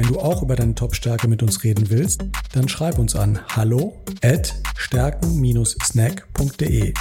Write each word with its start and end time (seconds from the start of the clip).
Wenn 0.00 0.08
du 0.08 0.18
auch 0.18 0.42
über 0.42 0.56
deine 0.56 0.74
Top-Stärke 0.74 1.28
mit 1.28 1.42
uns 1.42 1.62
reden 1.62 1.90
willst, 1.90 2.24
dann 2.54 2.70
schreib 2.70 2.98
uns 2.98 3.14
an 3.14 3.38
hallo 3.48 4.02
at 4.22 4.54
stärken-snack.de 4.74 6.94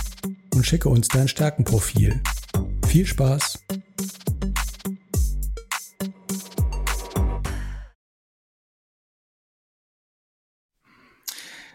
und 0.53 0.65
schicke 0.65 0.89
uns 0.89 1.07
dein 1.07 1.29
Stärkenprofil. 1.29 2.21
Viel 2.87 3.05
Spaß! 3.05 3.63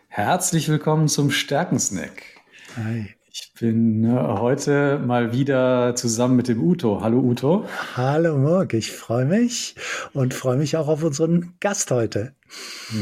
Herzlich 0.08 0.68
willkommen 0.68 1.08
zum 1.08 1.30
Stärkensnack. 1.30 2.22
Hi. 2.77 3.14
Ich 3.36 3.52
bin 3.58 4.04
äh, 4.04 4.16
heute 4.16 5.00
mal 5.04 5.32
wieder 5.32 5.96
zusammen 5.96 6.36
mit 6.36 6.46
dem 6.46 6.62
Uto. 6.62 7.00
Hallo 7.00 7.18
Uto. 7.18 7.64
Hallo 7.96 8.38
Morg, 8.38 8.74
ich 8.74 8.92
freue 8.92 9.24
mich 9.24 9.74
und 10.12 10.32
freue 10.32 10.56
mich 10.56 10.76
auch 10.76 10.86
auf 10.86 11.02
unseren 11.02 11.54
Gast 11.58 11.90
heute. 11.90 12.36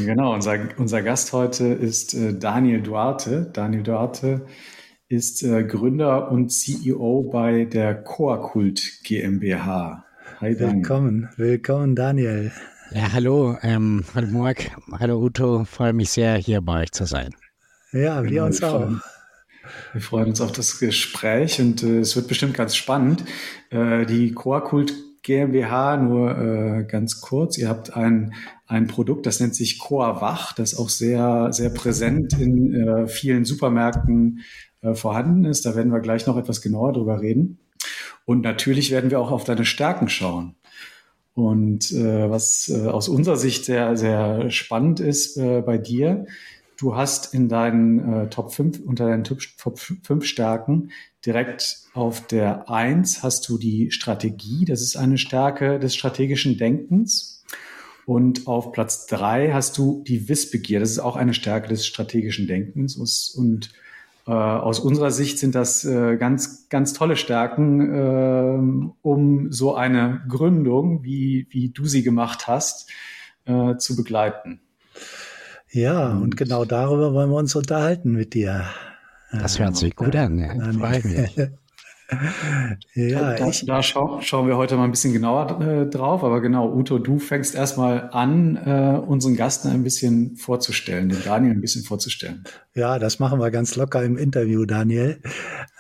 Genau, 0.07 0.33
unser, 0.33 0.59
unser 0.79 1.03
Gast 1.03 1.35
heute 1.35 1.67
ist 1.67 2.15
äh, 2.15 2.33
Daniel 2.33 2.81
Duarte. 2.81 3.51
Daniel 3.53 3.83
Duarte 3.83 4.47
ist 5.07 5.43
äh, 5.43 5.65
Gründer 5.65 6.33
und 6.33 6.49
CEO 6.49 7.29
bei 7.31 7.67
der 7.67 7.95
Coakult 7.95 9.03
GmbH. 9.05 10.07
Hi 10.41 10.57
Daniel. 10.57 10.77
Willkommen, 10.77 11.29
willkommen 11.37 11.95
Daniel. 11.95 12.53
Ja, 12.91 13.13
hallo, 13.13 13.59
ähm, 13.61 14.05
hallo 14.15 14.29
Morg, 14.29 14.71
hallo 14.99 15.19
Uto, 15.19 15.65
freue 15.65 15.93
mich 15.93 16.09
sehr, 16.09 16.37
hier 16.37 16.63
bei 16.63 16.85
euch 16.85 16.93
zu 16.93 17.05
sein. 17.05 17.35
Ja, 17.93 18.23
wir 18.23 18.31
genau, 18.31 18.47
uns 18.47 18.63
auch. 18.63 18.89
Wir 19.93 20.01
freuen 20.01 20.29
uns 20.29 20.41
auf 20.41 20.53
das 20.53 20.79
Gespräch 20.79 21.61
und 21.61 21.83
äh, 21.83 22.01
es 22.01 22.17
wird 22.17 22.29
bestimmt 22.29 22.55
ganz 22.55 22.77
spannend. 22.77 23.25
Äh, 23.71 24.07
die 24.07 24.33
Coakult 24.33 24.95
GmbH, 25.23 25.97
nur 25.99 26.37
äh, 26.37 26.85
ganz 26.85 27.21
kurz, 27.21 27.57
ihr 27.57 27.69
habt 27.69 27.97
ein, 27.97 28.35
ein 28.67 28.89
Produkt, 28.89 29.27
das 29.27 29.39
nennt 29.39 29.55
sich 29.55 29.79
Coa 29.79 30.21
Wach, 30.21 30.53
das 30.53 30.77
auch 30.77 30.89
sehr, 30.89 31.53
sehr 31.53 31.71
präsent 31.71 32.33
in 32.39 32.75
äh, 32.75 33.07
vielen 33.07 33.45
Supermärkten 33.45 34.41
äh, 34.81 34.95
vorhanden 34.95 35.45
ist. 35.45 35.65
Da 35.65 35.77
werden 35.77 35.93
wir 35.93 36.01
gleich 36.01 36.27
noch 36.27 36.37
etwas 36.37 36.61
genauer 36.61 36.93
drüber 36.93 37.21
reden. 37.21 37.59
Und 38.25 38.43
natürlich 38.43 38.91
werden 38.91 39.11
wir 39.11 39.21
auch 39.21 39.31
auf 39.31 39.45
deine 39.45 39.65
Stärken 39.65 40.09
schauen. 40.09 40.57
Und 41.35 41.93
äh, 41.93 42.29
was 42.29 42.69
äh, 42.69 42.89
aus 42.89 43.09
unserer 43.09 43.37
Sicht 43.37 43.65
sehr, 43.65 43.97
sehr 43.97 44.51
spannend 44.51 45.01
ist 45.01 45.39
äh, 45.39 45.63
bei 45.63 45.79
dir, 45.79 46.27
du 46.83 46.97
hast 46.97 47.33
in 47.33 47.49
deinen 47.49 48.25
äh, 48.25 48.29
Top 48.29 48.53
5, 48.53 48.81
unter 48.81 49.07
deinen 49.07 49.25
Top 49.25 49.79
5 49.79 50.25
Stärken 50.25 50.91
direkt 51.25 51.83
auf 51.95 52.27
der 52.27 52.69
1 52.69 53.23
hast 53.23 53.49
du 53.49 53.57
die 53.57 53.93
Strategie. 53.93 54.65
Das 54.65 54.83
ist 54.83 54.97
eine 54.97 55.19
Stärke 55.19 55.79
des 55.79 55.95
strategischen 55.95 56.59
Denkens. 56.59 57.45
Und 58.05 58.49
auf 58.49 58.73
Platz 58.73 59.07
3 59.07 59.53
hast 59.53 59.79
du 59.79 60.03
die 60.07 60.29
Wissbegier. 60.29 60.81
Das 60.81 60.91
ist 60.91 60.99
auch 60.99 61.15
eine 61.15 61.35
Stärke 61.35 61.69
des 61.69 61.87
strategischen 61.87 62.49
Denkens. 62.49 62.97
Und 63.37 63.71
äh, 64.27 64.33
aus 64.33 64.81
unserer 64.81 65.13
Sicht 65.13 65.39
sind 65.39 65.55
das 65.55 65.85
äh, 65.85 66.17
ganz, 66.17 66.69
ganz 66.69 66.93
tolle 66.95 67.17
Stärken, 67.17 67.95
äh, 67.95 68.97
um 69.03 69.53
so 69.53 69.77
eine 69.77 70.23
Gründung, 70.29 71.05
wie, 71.05 71.47
wie 71.51 71.69
du 71.69 71.85
sie 71.85 72.03
gemacht 72.03 72.49
hast, 72.49 72.91
äh, 73.45 73.77
zu 73.77 73.95
begleiten. 73.95 74.61
Ja, 75.73 76.11
und, 76.11 76.23
und 76.23 76.37
genau 76.37 76.65
darüber 76.65 77.15
wollen 77.15 77.31
wir 77.31 77.37
uns 77.37 77.55
unterhalten 77.55 78.13
mit 78.13 78.35
dir. 78.35 78.67
Das 79.33 79.59
hört 79.59 79.77
sich 79.77 79.97
gut 79.97 80.15
an, 80.15 80.39
ja. 80.39 80.73
Freue 80.73 81.03
mich. 81.07 81.37
ja, 82.95 83.37
da, 83.37 83.49
ich, 83.49 83.65
da 83.65 83.83
schau, 83.83 84.21
schauen 84.21 84.47
wir 84.47 84.59
heute 84.59 84.77
mal 84.77 84.85
ein 84.85 84.91
bisschen 84.91 85.15
genauer 85.15 85.63
äh, 85.63 85.87
drauf. 85.89 86.23
Aber 86.25 86.43
genau, 86.43 86.71
Uto, 86.71 86.99
du 86.99 87.19
fängst 87.19 87.55
erstmal 87.55 88.11
an, 88.13 88.57
äh, 88.57 88.99
unseren 88.99 89.35
Gast 89.35 89.65
ein 89.65 89.83
bisschen 89.83 90.37
vorzustellen, 90.37 91.09
den 91.09 91.23
Daniel 91.25 91.53
ein 91.53 91.63
bisschen 91.63 91.85
vorzustellen. 91.85 92.45
Ja, 92.75 92.99
das 92.99 93.19
machen 93.19 93.41
wir 93.41 93.51
ganz 93.51 93.77
locker 93.77 94.03
im 94.03 94.19
Interview, 94.19 94.67
Daniel. 94.67 95.23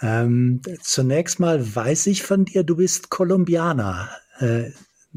Ähm, 0.00 0.62
zunächst 0.80 1.38
mal 1.38 1.74
weiß 1.74 2.06
ich 2.06 2.22
von 2.22 2.46
dir, 2.46 2.64
du 2.64 2.76
bist 2.76 3.10
Kolumbianer. 3.10 4.08
Äh, 4.38 4.70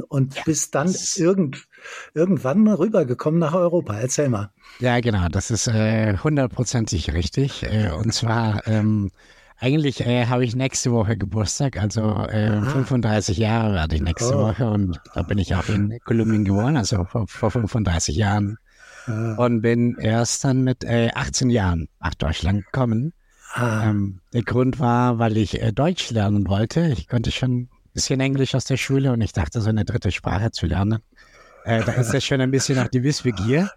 und 0.10 0.36
ja, 0.36 0.42
bist 0.46 0.76
dann 0.76 0.94
irgend, 1.16 1.66
irgendwann 2.14 2.68
rübergekommen 2.68 3.40
nach 3.40 3.54
Europa. 3.54 3.98
Erzähl 3.98 4.30
mal. 4.30 4.52
Ja, 4.80 5.00
genau, 5.00 5.28
das 5.30 5.52
ist 5.52 5.68
äh, 5.68 6.18
hundertprozentig 6.18 7.10
äh, 7.10 7.12
richtig. 7.12 7.64
Äh, 7.64 7.92
und 7.92 8.14
zwar 8.14 8.68
ähm, 8.68 9.12
eigentlich 9.58 10.06
äh, 10.06 10.26
habe 10.26 10.44
ich 10.44 10.56
nächste 10.56 10.92
Woche 10.92 11.18
Geburtstag, 11.18 11.82
also 11.82 12.02
äh, 12.28 12.62
35 12.62 13.38
Jahre 13.38 13.74
werde 13.74 13.96
ich 13.96 14.02
nächste 14.02 14.36
oh. 14.36 14.48
Woche 14.48 14.70
und 14.70 15.00
da 15.14 15.22
bin 15.22 15.38
ich 15.38 15.56
auch 15.56 15.68
in 15.70 15.98
Kolumbien 16.04 16.44
geboren, 16.44 16.76
also 16.76 17.06
vor, 17.06 17.28
vor 17.28 17.52
35 17.52 18.16
Jahren. 18.16 18.58
Ah. 19.08 19.36
Und 19.38 19.62
bin 19.62 19.98
erst 20.00 20.44
dann 20.44 20.64
mit 20.64 20.84
äh, 20.84 21.10
18 21.14 21.50
Jahren 21.52 21.88
nach 22.02 22.16
Deutschland 22.16 22.66
gekommen. 22.66 23.14
Ah. 23.54 23.90
Ähm, 23.90 24.20
der 24.34 24.44
Grund 24.44 24.80
war, 24.80 25.20
weil 25.20 25.38
ich 25.38 25.62
äh, 25.62 25.72
Deutsch 25.72 26.10
lernen 26.10 26.48
wollte. 26.48 26.88
Ich 26.88 27.08
konnte 27.08 27.32
schon 27.32 27.70
bisschen 27.96 28.20
Englisch 28.20 28.54
aus 28.54 28.66
der 28.66 28.78
Schule 28.78 29.14
und 29.14 29.22
ich 29.22 29.32
dachte, 29.32 29.62
so 29.62 29.70
eine 29.70 29.86
dritte 29.86 30.12
Sprache 30.12 30.52
zu 30.52 30.68
lernen. 30.68 31.00
Äh, 31.66 31.84
da 31.84 31.94
ist 31.94 32.14
ja 32.14 32.22
schon 32.22 32.42
ein 32.42 32.52
bisschen 32.52 32.76
nach 32.76 32.88
die 32.88 33.02
Wissbegier. 33.04 33.72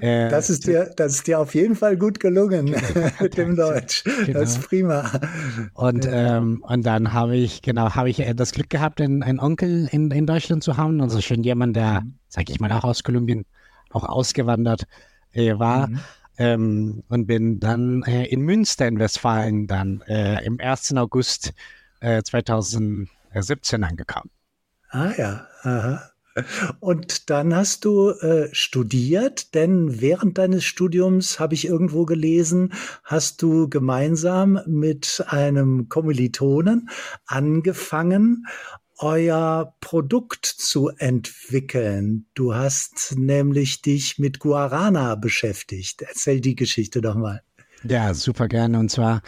Äh, 0.00 0.28
das, 0.28 0.50
ist 0.50 0.66
dir, 0.66 0.90
das 0.96 1.14
ist 1.14 1.26
dir 1.28 1.38
auf 1.38 1.54
jeden 1.54 1.76
Fall 1.76 1.96
gut 1.96 2.18
gelungen 2.18 2.74
mit 3.20 3.36
dem 3.36 3.54
Deutsch. 3.54 4.02
Genau. 4.04 4.40
Das 4.40 4.56
ist 4.56 4.68
prima. 4.68 5.08
Und, 5.74 6.06
ähm, 6.10 6.64
und 6.66 6.84
dann 6.84 7.12
habe 7.12 7.36
ich, 7.36 7.62
genau, 7.62 7.94
habe 7.94 8.10
ich 8.10 8.18
äh, 8.20 8.34
das 8.34 8.52
Glück 8.52 8.68
gehabt, 8.70 9.00
einen, 9.00 9.22
einen 9.22 9.38
Onkel 9.38 9.88
in, 9.92 10.10
in 10.10 10.26
Deutschland 10.26 10.64
zu 10.64 10.76
haben. 10.76 11.00
Also 11.00 11.20
schon 11.20 11.44
jemand, 11.44 11.76
der, 11.76 12.02
sag 12.28 12.50
ich 12.50 12.58
mal, 12.58 12.72
auch 12.72 12.84
aus 12.84 13.04
Kolumbien 13.04 13.44
auch 13.90 14.04
ausgewandert 14.04 14.82
äh, 15.32 15.56
war. 15.58 15.88
Mhm. 15.88 16.00
Ähm, 16.38 17.02
und 17.08 17.26
bin 17.26 17.60
dann 17.60 18.02
äh, 18.02 18.24
in 18.26 18.40
Münster 18.40 18.86
in 18.88 18.98
Westfalen 18.98 19.68
dann 19.68 20.02
äh, 20.08 20.44
im 20.44 20.60
1. 20.60 20.96
August 20.96 21.52
2000 22.00 23.08
17 23.34 23.82
angekommen. 23.82 24.30
Ah 24.90 25.10
ja, 25.16 25.46
aha. 25.62 26.12
Und 26.80 27.30
dann 27.30 27.54
hast 27.54 27.84
du 27.84 28.10
äh, 28.10 28.48
studiert, 28.52 29.54
denn 29.54 30.00
während 30.00 30.38
deines 30.38 30.64
Studiums 30.64 31.40
habe 31.40 31.54
ich 31.54 31.66
irgendwo 31.66 32.04
gelesen, 32.04 32.72
hast 33.04 33.42
du 33.42 33.68
gemeinsam 33.68 34.60
mit 34.66 35.24
einem 35.28 35.88
Kommilitonen 35.88 36.88
angefangen, 37.26 38.46
euer 38.98 39.74
Produkt 39.80 40.44
zu 40.44 40.88
entwickeln. 40.88 42.26
Du 42.34 42.54
hast 42.54 43.14
nämlich 43.16 43.80
dich 43.82 44.18
mit 44.18 44.40
Guarana 44.40 45.14
beschäftigt. 45.14 46.02
Erzähl 46.02 46.40
die 46.40 46.56
Geschichte 46.56 47.00
doch 47.00 47.14
mal. 47.14 47.42
Ja, 47.84 48.12
super 48.12 48.48
gerne. 48.48 48.78
Und 48.78 48.90
zwar 48.90 49.22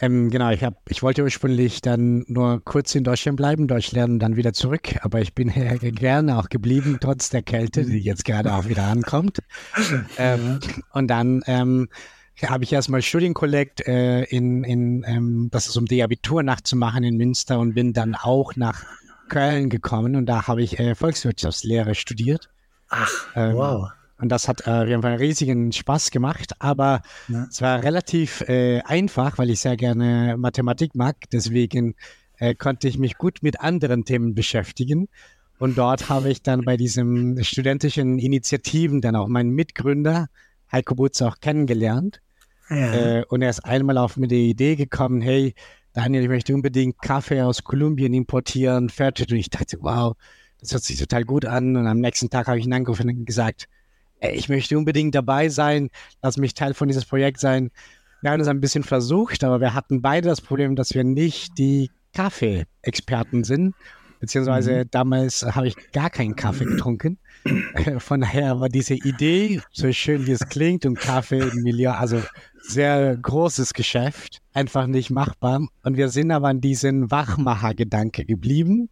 ähm, 0.00 0.30
genau, 0.30 0.50
ich, 0.50 0.62
hab, 0.62 0.90
ich 0.90 1.02
wollte 1.02 1.22
ursprünglich 1.22 1.80
dann 1.80 2.24
nur 2.28 2.62
kurz 2.64 2.94
in 2.94 3.04
Deutschland 3.04 3.36
bleiben, 3.36 3.66
Deutsch 3.66 3.92
lernen, 3.92 4.18
dann 4.18 4.36
wieder 4.36 4.52
zurück. 4.52 4.96
Aber 5.02 5.20
ich 5.20 5.34
bin 5.34 5.48
hier 5.48 5.78
gerne 5.78 6.38
auch 6.38 6.48
geblieben, 6.48 6.98
trotz 7.00 7.30
der 7.30 7.42
Kälte, 7.42 7.84
die 7.84 7.98
jetzt 7.98 8.24
gerade 8.24 8.54
auch 8.54 8.68
wieder 8.68 8.84
ankommt. 8.84 9.38
Ähm, 10.18 10.60
und 10.92 11.08
dann 11.08 11.42
ähm, 11.46 11.88
habe 12.42 12.64
ich 12.64 12.72
erstmal 12.72 13.02
Studienkollekt 13.02 13.86
äh, 13.86 14.24
in, 14.24 14.64
in 14.64 15.04
ähm, 15.06 15.48
das 15.50 15.68
ist 15.68 15.76
um 15.76 15.86
die 15.86 16.02
Abitur 16.02 16.42
nachzumachen 16.42 17.04
in 17.04 17.16
Münster 17.16 17.58
und 17.58 17.74
bin 17.74 17.92
dann 17.92 18.14
auch 18.14 18.56
nach 18.56 18.84
Köln 19.28 19.68
gekommen 19.68 20.16
und 20.16 20.26
da 20.26 20.46
habe 20.46 20.62
ich 20.62 20.78
äh, 20.78 20.94
Volkswirtschaftslehre 20.94 21.94
studiert. 21.94 22.48
Ach, 22.88 23.10
ähm, 23.34 23.56
wow. 23.56 23.88
Und 24.18 24.30
das 24.30 24.48
hat 24.48 24.62
äh, 24.62 24.86
wir 24.86 24.94
haben 24.94 25.04
einen 25.04 25.18
riesigen 25.18 25.72
Spaß 25.72 26.10
gemacht, 26.10 26.54
aber 26.58 27.02
ja. 27.28 27.46
es 27.50 27.60
war 27.60 27.82
relativ 27.82 28.40
äh, 28.48 28.80
einfach, 28.82 29.36
weil 29.38 29.50
ich 29.50 29.60
sehr 29.60 29.76
gerne 29.76 30.36
Mathematik 30.38 30.94
mag. 30.94 31.16
Deswegen 31.32 31.94
äh, 32.38 32.54
konnte 32.54 32.88
ich 32.88 32.98
mich 32.98 33.18
gut 33.18 33.42
mit 33.42 33.60
anderen 33.60 34.04
Themen 34.04 34.34
beschäftigen. 34.34 35.08
Und 35.58 35.78
dort 35.78 36.08
habe 36.08 36.30
ich 36.30 36.42
dann 36.42 36.64
bei 36.64 36.76
diesen 36.76 37.42
studentischen 37.42 38.18
Initiativen 38.18 39.00
dann 39.00 39.16
auch 39.16 39.28
meinen 39.28 39.50
Mitgründer 39.50 40.28
Heiko 40.70 40.94
Butz 40.94 41.22
auch 41.22 41.40
kennengelernt. 41.40 42.20
Ja. 42.68 42.94
Äh, 42.94 43.24
und 43.28 43.42
er 43.42 43.50
ist 43.50 43.64
einmal 43.64 43.98
auf 43.98 44.16
mir 44.16 44.28
die 44.28 44.50
Idee 44.50 44.76
gekommen, 44.76 45.20
hey, 45.20 45.54
Daniel, 45.92 46.24
ich 46.24 46.28
möchte 46.28 46.54
unbedingt 46.54 47.00
Kaffee 47.00 47.40
aus 47.40 47.64
Kolumbien 47.64 48.12
importieren, 48.12 48.90
fertig. 48.90 49.30
Und 49.30 49.38
ich 49.38 49.50
dachte, 49.50 49.78
wow, 49.80 50.14
das 50.60 50.72
hört 50.72 50.82
sich 50.82 50.98
total 50.98 51.24
gut 51.24 51.44
an. 51.44 51.76
Und 51.76 51.86
am 51.86 52.00
nächsten 52.00 52.28
Tag 52.28 52.48
habe 52.48 52.58
ich 52.58 52.66
ihn 52.66 52.72
angerufen 52.72 53.08
und 53.08 53.24
gesagt, 53.24 53.68
ich 54.20 54.48
möchte 54.48 54.76
unbedingt 54.78 55.14
dabei 55.14 55.48
sein, 55.48 55.90
lass 56.22 56.36
mich 56.36 56.54
Teil 56.54 56.74
von 56.74 56.88
dieses 56.88 57.04
Projekt 57.04 57.40
sein. 57.40 57.70
wir 58.22 58.30
haben 58.30 58.40
es 58.40 58.48
ein 58.48 58.60
bisschen 58.60 58.82
versucht, 58.82 59.44
aber 59.44 59.60
wir 59.60 59.74
hatten 59.74 60.02
beide 60.02 60.28
das 60.28 60.40
Problem, 60.40 60.76
dass 60.76 60.94
wir 60.94 61.04
nicht 61.04 61.58
die 61.58 61.90
Kaffee-Experten 62.14 63.44
sind. 63.44 63.74
Beziehungsweise 64.20 64.84
mhm. 64.84 64.90
damals 64.90 65.42
habe 65.42 65.68
ich 65.68 65.76
gar 65.92 66.10
keinen 66.10 66.36
Kaffee 66.36 66.64
getrunken. 66.64 67.18
Von 67.98 68.22
daher 68.22 68.58
war 68.60 68.68
diese 68.68 68.94
Idee, 68.94 69.60
so 69.70 69.92
schön 69.92 70.26
wie 70.26 70.32
es 70.32 70.48
klingt, 70.48 70.86
und 70.86 70.98
Kaffee 70.98 71.40
im 71.40 71.62
Milieu, 71.62 71.90
also 71.90 72.22
sehr 72.60 73.16
großes 73.16 73.74
Geschäft, 73.74 74.40
einfach 74.52 74.86
nicht 74.86 75.10
machbar. 75.10 75.68
Und 75.82 75.96
wir 75.96 76.08
sind 76.08 76.30
aber 76.30 76.48
an 76.48 76.60
diesen 76.60 77.10
Wachmacher-Gedanke 77.10 78.24
geblieben. 78.24 78.88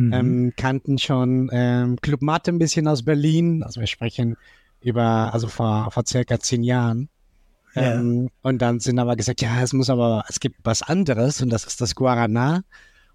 Mhm. 0.00 0.12
Ähm, 0.14 0.52
kannten 0.56 0.98
schon 0.98 1.50
ähm, 1.52 1.96
Club 2.00 2.22
Mate 2.22 2.50
ein 2.50 2.58
bisschen 2.58 2.88
aus 2.88 3.04
Berlin. 3.04 3.62
Also 3.62 3.80
wir 3.80 3.86
sprechen 3.86 4.36
über, 4.80 5.34
also 5.34 5.46
vor, 5.46 5.90
vor 5.90 6.04
circa 6.06 6.40
zehn 6.40 6.62
Jahren. 6.62 7.10
Ja. 7.74 7.94
Ähm, 7.94 8.30
und 8.40 8.62
dann 8.62 8.80
sind 8.80 8.98
aber 8.98 9.14
gesagt, 9.14 9.42
ja, 9.42 9.62
es 9.62 9.74
muss 9.74 9.90
aber, 9.90 10.24
es 10.28 10.40
gibt 10.40 10.56
was 10.64 10.80
anderes 10.80 11.42
und 11.42 11.50
das 11.50 11.66
ist 11.66 11.82
das 11.82 11.94
Guarana. 11.94 12.62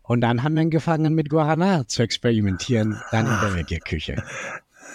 Und 0.04 0.22
dann 0.22 0.44
haben 0.44 0.54
wir 0.54 0.62
angefangen 0.62 1.16
mit 1.16 1.30
Guarana 1.30 1.88
zu 1.88 2.04
experimentieren, 2.04 3.02
dann 3.10 3.26
in 3.26 3.40
der 3.42 3.56
Veggie-Küche. 3.56 4.24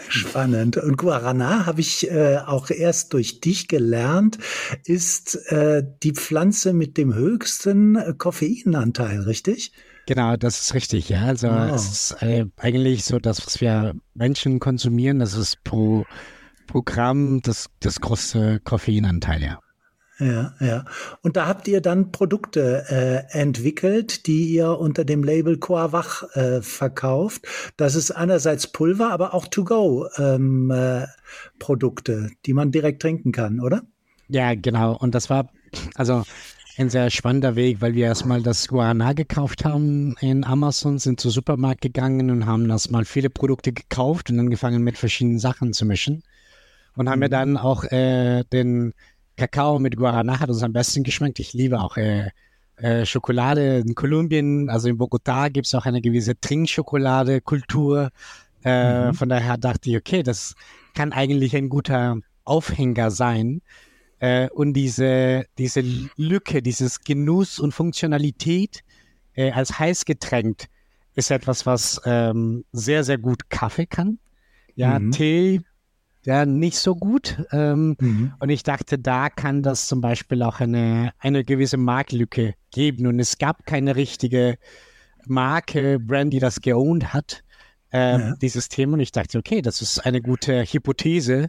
Spannend. 0.08 0.76
Und 0.76 0.96
Guarana 0.96 1.66
habe 1.66 1.80
ich 1.80 2.08
äh, 2.08 2.38
auch 2.38 2.70
erst 2.70 3.12
durch 3.12 3.40
dich 3.40 3.66
gelernt, 3.66 4.38
ist 4.84 5.34
äh, 5.50 5.82
die 6.04 6.12
Pflanze 6.12 6.72
mit 6.72 6.96
dem 6.96 7.12
höchsten 7.14 7.96
äh, 7.96 8.14
Koffeinanteil, 8.16 9.22
richtig? 9.22 9.72
Genau, 10.06 10.36
das 10.36 10.60
ist 10.60 10.74
richtig, 10.74 11.08
ja. 11.08 11.24
Also 11.24 11.48
wow. 11.48 11.74
es 11.74 11.90
ist 11.90 12.22
äh, 12.22 12.46
eigentlich 12.56 13.04
so 13.04 13.18
das, 13.18 13.44
was 13.46 13.60
wir 13.60 13.94
Menschen 14.14 14.58
konsumieren, 14.58 15.20
das 15.20 15.34
ist 15.34 15.62
pro 15.64 16.04
Programm 16.66 17.40
das, 17.42 17.68
das 17.80 18.00
größte 18.00 18.60
Koffeinanteil, 18.60 19.42
ja. 19.42 19.60
Ja, 20.20 20.54
ja. 20.60 20.84
Und 21.22 21.36
da 21.36 21.46
habt 21.46 21.66
ihr 21.66 21.80
dann 21.80 22.12
Produkte 22.12 22.84
äh, 22.88 23.22
entwickelt, 23.38 24.26
die 24.26 24.50
ihr 24.50 24.78
unter 24.78 25.06
dem 25.06 25.24
Label 25.24 25.58
Coavach 25.58 26.24
äh, 26.34 26.60
verkauft. 26.60 27.46
Das 27.78 27.94
ist 27.94 28.10
einerseits 28.10 28.66
Pulver, 28.66 29.12
aber 29.12 29.32
auch 29.32 29.46
To-Go-Produkte, 29.46 32.12
ähm, 32.12 32.26
äh, 32.26 32.30
die 32.44 32.52
man 32.52 32.70
direkt 32.70 33.00
trinken 33.00 33.32
kann, 33.32 33.60
oder? 33.60 33.80
Ja, 34.28 34.54
genau. 34.54 34.94
Und 34.94 35.14
das 35.14 35.30
war 35.30 35.48
also 35.94 36.24
ein 36.76 36.90
sehr 36.90 37.10
spannender 37.10 37.56
Weg, 37.56 37.80
weil 37.80 37.94
wir 37.94 38.06
erstmal 38.06 38.42
das 38.42 38.68
Guarana 38.68 39.12
gekauft 39.12 39.64
haben 39.64 40.16
in 40.20 40.44
Amazon, 40.44 40.98
sind 40.98 41.20
zum 41.20 41.30
Supermarkt 41.30 41.80
gegangen 41.80 42.30
und 42.30 42.46
haben 42.46 42.68
erstmal 42.70 43.04
viele 43.04 43.30
Produkte 43.30 43.72
gekauft 43.72 44.30
und 44.30 44.38
angefangen 44.38 44.82
mit 44.82 44.96
verschiedenen 44.96 45.38
Sachen 45.38 45.72
zu 45.72 45.84
mischen. 45.84 46.22
Und 46.96 47.08
haben 47.08 47.20
mir 47.20 47.26
mhm. 47.26 47.32
dann 47.32 47.56
auch 47.56 47.84
äh, 47.84 48.44
den 48.52 48.94
Kakao 49.36 49.78
mit 49.78 49.96
Guarana 49.96 50.38
hat 50.40 50.50
uns 50.50 50.62
am 50.62 50.72
besten 50.72 51.02
geschmeckt. 51.02 51.38
Ich 51.38 51.54
liebe 51.54 51.80
auch 51.80 51.96
äh, 51.96 52.30
äh, 52.76 53.06
Schokolade 53.06 53.78
in 53.78 53.94
Kolumbien, 53.94 54.68
also 54.68 54.88
in 54.88 54.98
Bogotá 54.98 55.50
gibt 55.50 55.66
es 55.66 55.74
auch 55.74 55.86
eine 55.86 56.00
gewisse 56.00 56.38
Trinkschokolade-Kultur. 56.40 58.10
Äh, 58.64 59.06
mhm. 59.06 59.14
Von 59.14 59.28
daher 59.28 59.56
dachte 59.56 59.90
ich, 59.90 59.96
okay, 59.96 60.22
das 60.22 60.54
kann 60.94 61.12
eigentlich 61.12 61.56
ein 61.56 61.68
guter 61.68 62.18
Aufhänger 62.44 63.10
sein. 63.10 63.62
Äh, 64.20 64.48
und 64.50 64.74
diese, 64.74 65.46
diese 65.58 65.82
Lücke, 66.16 66.62
dieses 66.62 67.00
Genuss 67.00 67.58
und 67.58 67.72
Funktionalität 67.72 68.82
äh, 69.34 69.50
als 69.50 69.78
Heißgetränk 69.78 70.66
ist 71.14 71.30
etwas, 71.30 71.66
was 71.66 72.00
ähm, 72.04 72.64
sehr, 72.72 73.02
sehr 73.02 73.18
gut 73.18 73.50
Kaffee 73.50 73.86
kann. 73.86 74.18
Ja, 74.76 74.98
mhm. 74.98 75.10
Tee 75.10 75.60
ja, 76.24 76.44
nicht 76.44 76.78
so 76.78 76.94
gut. 76.94 77.42
Ähm, 77.50 77.96
mhm. 77.98 78.32
Und 78.38 78.50
ich 78.50 78.62
dachte, 78.62 78.98
da 78.98 79.30
kann 79.30 79.62
das 79.62 79.88
zum 79.88 80.00
Beispiel 80.00 80.42
auch 80.42 80.60
eine, 80.60 81.12
eine 81.18 81.44
gewisse 81.44 81.76
Marktlücke 81.76 82.54
geben. 82.70 83.06
Und 83.06 83.18
es 83.20 83.38
gab 83.38 83.64
keine 83.64 83.96
richtige 83.96 84.58
Marke, 85.26 85.98
Brand, 85.98 86.32
die 86.32 86.38
das 86.38 86.60
geowned 86.60 87.12
hat, 87.14 87.42
äh, 87.92 88.18
ja. 88.18 88.34
dieses 88.36 88.68
Thema. 88.68 88.94
Und 88.94 89.00
ich 89.00 89.12
dachte, 89.12 89.38
okay, 89.38 89.62
das 89.62 89.80
ist 89.80 90.00
eine 90.00 90.20
gute 90.20 90.62
Hypothese. 90.62 91.48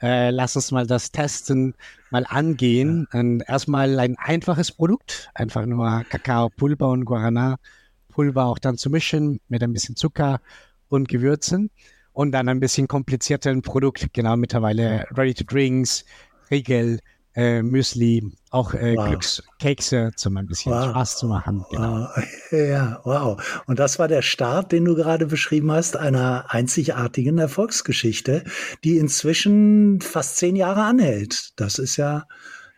Äh, 0.00 0.30
lass 0.30 0.56
uns 0.56 0.70
mal 0.70 0.86
das 0.86 1.10
testen, 1.10 1.74
mal 2.10 2.24
angehen. 2.28 3.06
Und 3.12 3.42
erstmal 3.48 3.98
ein 3.98 4.16
einfaches 4.18 4.72
Produkt, 4.72 5.30
einfach 5.34 5.66
nur 5.66 6.04
Kakaopulver 6.08 6.88
und 6.88 7.04
Guarana-Pulver 7.04 8.44
auch 8.44 8.58
dann 8.58 8.76
zu 8.76 8.90
mischen 8.90 9.40
mit 9.48 9.62
ein 9.62 9.72
bisschen 9.72 9.96
Zucker 9.96 10.40
und 10.88 11.08
Gewürzen. 11.08 11.70
Und 12.12 12.32
dann 12.32 12.48
ein 12.48 12.60
bisschen 12.60 12.88
komplizierter 12.88 13.50
ein 13.50 13.62
Produkt, 13.62 14.08
genau 14.12 14.36
mittlerweile 14.36 15.06
Ready 15.16 15.34
to 15.34 15.44
Drinks, 15.44 16.04
Riegel, 16.50 16.98
äh, 17.34 17.62
Müsli, 17.62 18.32
auch 18.50 18.74
äh, 18.74 18.96
wow. 18.96 19.08
Glückskekse, 19.08 20.10
zum 20.16 20.36
ein 20.36 20.46
bisschen 20.46 20.72
wow. 20.72 20.90
Spaß 20.90 21.18
zu 21.18 21.26
machen. 21.26 21.64
Genau. 21.70 22.08
Wow. 22.14 22.24
Ja, 22.50 23.00
wow. 23.04 23.62
Und 23.66 23.78
das 23.78 23.98
war 23.98 24.08
der 24.08 24.22
Start, 24.22 24.72
den 24.72 24.86
du 24.86 24.94
gerade 24.94 25.26
beschrieben 25.26 25.70
hast, 25.70 25.96
einer 25.96 26.46
einzigartigen 26.48 27.36
Erfolgsgeschichte, 27.38 28.44
die 28.84 28.96
inzwischen 28.96 30.00
fast 30.00 30.36
zehn 30.36 30.56
Jahre 30.56 30.82
anhält. 30.82 31.50
Das 31.56 31.78
ist 31.78 31.96
ja 31.98 32.26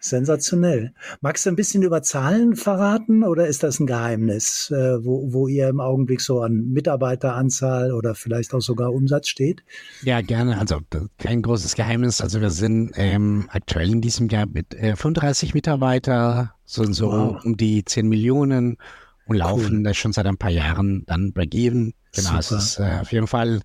Sensationell. 0.00 0.94
Magst 1.20 1.44
du 1.44 1.50
ein 1.50 1.56
bisschen 1.56 1.82
über 1.82 2.02
Zahlen 2.02 2.56
verraten 2.56 3.22
oder 3.22 3.46
ist 3.46 3.62
das 3.62 3.78
ein 3.80 3.86
Geheimnis, 3.86 4.70
äh, 4.70 5.04
wo, 5.04 5.32
wo 5.32 5.46
ihr 5.46 5.68
im 5.68 5.78
Augenblick 5.78 6.22
so 6.22 6.40
an 6.40 6.70
Mitarbeiteranzahl 6.70 7.92
oder 7.92 8.14
vielleicht 8.14 8.54
auch 8.54 8.62
sogar 8.62 8.92
Umsatz 8.92 9.28
steht? 9.28 9.62
Ja, 10.02 10.22
gerne. 10.22 10.58
Also 10.58 10.78
kein 11.18 11.42
großes 11.42 11.74
Geheimnis. 11.74 12.22
Also 12.22 12.40
wir 12.40 12.50
sind 12.50 12.92
ähm, 12.96 13.48
aktuell 13.50 13.90
in 13.90 14.00
diesem 14.00 14.28
Jahr 14.28 14.46
mit 14.46 14.74
äh, 14.74 14.96
35 14.96 15.52
Mitarbeiter, 15.52 16.54
sind 16.64 16.94
so 16.94 17.12
wow. 17.12 17.44
um 17.44 17.58
die 17.58 17.84
10 17.84 18.08
Millionen 18.08 18.78
und 19.26 19.36
laufen 19.36 19.86
cool. 19.86 19.94
schon 19.94 20.12
seit 20.12 20.26
ein 20.26 20.38
paar 20.38 20.50
Jahren 20.50 21.04
dann 21.06 21.32
break-even. 21.32 21.92
Genau, 22.12 22.28
Super. 22.28 22.38
es 22.38 22.50
ist 22.50 22.80
äh, 22.80 22.98
auf 23.02 23.12
jeden 23.12 23.26
Fall 23.26 23.60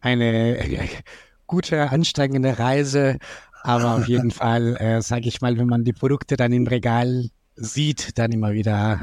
eine 0.00 0.58
äh, 0.58 0.88
gute, 1.46 1.90
anstrengende 1.90 2.58
Reise, 2.58 3.18
aber 3.64 3.94
auf 3.96 4.08
jeden 4.08 4.30
Fall, 4.30 4.76
äh, 4.76 5.00
sage 5.00 5.26
ich 5.26 5.40
mal, 5.40 5.56
wenn 5.56 5.66
man 5.66 5.84
die 5.84 5.94
Produkte 5.94 6.36
dann 6.36 6.52
im 6.52 6.66
Regal 6.66 7.30
sieht, 7.56 8.18
dann 8.18 8.30
immer 8.30 8.52
wieder, 8.52 9.00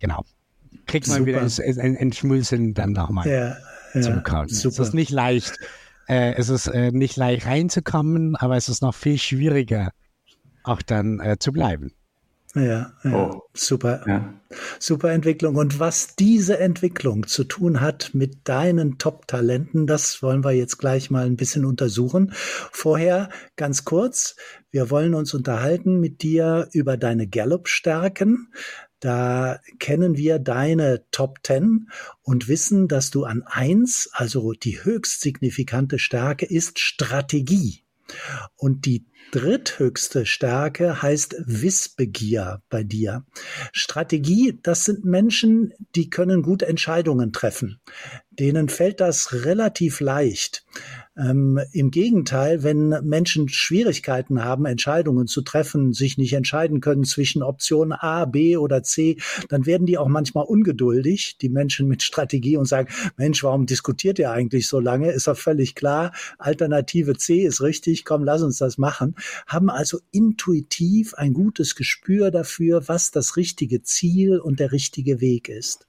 genau, 0.00 0.24
kriegt 0.86 1.06
man 1.06 1.18
Super. 1.18 1.26
wieder 1.26 1.42
ein, 1.42 1.80
ein, 1.80 1.96
ein 1.96 2.12
Schmülseln 2.12 2.74
dann 2.74 2.92
nochmal 2.92 3.28
ja, 3.28 3.56
ja, 3.94 4.00
zu 4.00 4.10
bekommen. 4.10 4.48
Super. 4.48 4.82
Es 4.82 4.88
ist 4.88 4.94
nicht 4.94 5.12
leicht, 5.12 5.56
äh, 6.08 6.34
es 6.34 6.48
ist 6.48 6.66
äh, 6.66 6.90
nicht 6.90 7.16
leicht 7.16 7.46
reinzukommen, 7.46 8.34
aber 8.34 8.56
es 8.56 8.68
ist 8.68 8.82
noch 8.82 8.94
viel 8.94 9.18
schwieriger, 9.18 9.92
auch 10.64 10.82
dann 10.82 11.20
äh, 11.20 11.38
zu 11.38 11.52
bleiben. 11.52 11.92
Ja, 12.56 12.94
ja. 13.04 13.12
Oh. 13.12 13.42
super. 13.52 14.02
Ja. 14.06 14.32
Super 14.78 15.10
Entwicklung. 15.10 15.56
Und 15.56 15.78
was 15.78 16.16
diese 16.16 16.58
Entwicklung 16.58 17.26
zu 17.26 17.44
tun 17.44 17.82
hat 17.82 18.12
mit 18.14 18.48
deinen 18.48 18.96
Top-Talenten, 18.96 19.86
das 19.86 20.22
wollen 20.22 20.42
wir 20.42 20.52
jetzt 20.52 20.78
gleich 20.78 21.10
mal 21.10 21.26
ein 21.26 21.36
bisschen 21.36 21.66
untersuchen. 21.66 22.32
Vorher 22.32 23.28
ganz 23.56 23.84
kurz. 23.84 24.36
Wir 24.70 24.88
wollen 24.88 25.12
uns 25.12 25.34
unterhalten 25.34 26.00
mit 26.00 26.22
dir 26.22 26.68
über 26.72 26.96
deine 26.96 27.26
Gallup-Stärken. 27.26 28.48
Da 29.00 29.60
kennen 29.78 30.16
wir 30.16 30.38
deine 30.38 31.04
Top 31.10 31.40
10 31.42 31.90
und 32.22 32.48
wissen, 32.48 32.88
dass 32.88 33.10
du 33.10 33.24
an 33.24 33.42
eins, 33.42 34.08
also 34.12 34.52
die 34.52 34.82
höchst 34.82 35.20
signifikante 35.20 35.98
Stärke 35.98 36.46
ist 36.46 36.78
Strategie. 36.78 37.85
Und 38.56 38.86
die 38.86 39.06
dritthöchste 39.32 40.24
Stärke 40.24 41.02
heißt 41.02 41.36
Wissbegier 41.46 42.62
bei 42.68 42.84
dir. 42.84 43.24
Strategie, 43.72 44.58
das 44.62 44.84
sind 44.84 45.04
Menschen, 45.04 45.72
die 45.94 46.10
können 46.10 46.42
gut 46.42 46.62
Entscheidungen 46.62 47.32
treffen. 47.32 47.80
Denen 48.38 48.68
fällt 48.68 49.00
das 49.00 49.44
relativ 49.44 50.00
leicht. 50.00 50.64
Ähm, 51.16 51.58
Im 51.72 51.90
Gegenteil, 51.90 52.62
wenn 52.62 52.90
Menschen 53.02 53.48
Schwierigkeiten 53.48 54.44
haben, 54.44 54.66
Entscheidungen 54.66 55.26
zu 55.26 55.40
treffen, 55.40 55.94
sich 55.94 56.18
nicht 56.18 56.34
entscheiden 56.34 56.80
können 56.80 57.04
zwischen 57.04 57.42
Option 57.42 57.92
A, 57.92 58.26
B 58.26 58.58
oder 58.58 58.82
C, 58.82 59.16
dann 59.48 59.64
werden 59.64 59.86
die 59.86 59.96
auch 59.96 60.08
manchmal 60.08 60.44
ungeduldig, 60.44 61.38
die 61.40 61.48
Menschen 61.48 61.88
mit 61.88 62.02
Strategie 62.02 62.58
und 62.58 62.66
sagen, 62.66 62.88
Mensch, 63.16 63.42
warum 63.42 63.64
diskutiert 63.64 64.18
ihr 64.18 64.30
eigentlich 64.30 64.68
so 64.68 64.78
lange? 64.78 65.10
Ist 65.10 65.26
doch 65.26 65.38
völlig 65.38 65.74
klar. 65.74 66.12
Alternative 66.38 67.16
C 67.16 67.46
ist 67.46 67.62
richtig. 67.62 68.04
Komm, 68.04 68.22
lass 68.22 68.42
uns 68.42 68.58
das 68.58 68.76
machen. 68.76 69.14
Haben 69.46 69.70
also 69.70 70.00
intuitiv 70.10 71.14
ein 71.14 71.32
gutes 71.32 71.74
Gespür 71.76 72.30
dafür, 72.30 72.88
was 72.88 73.10
das 73.10 73.36
richtige 73.36 73.82
Ziel 73.82 74.38
und 74.38 74.60
der 74.60 74.72
richtige 74.72 75.22
Weg 75.22 75.48
ist. 75.48 75.86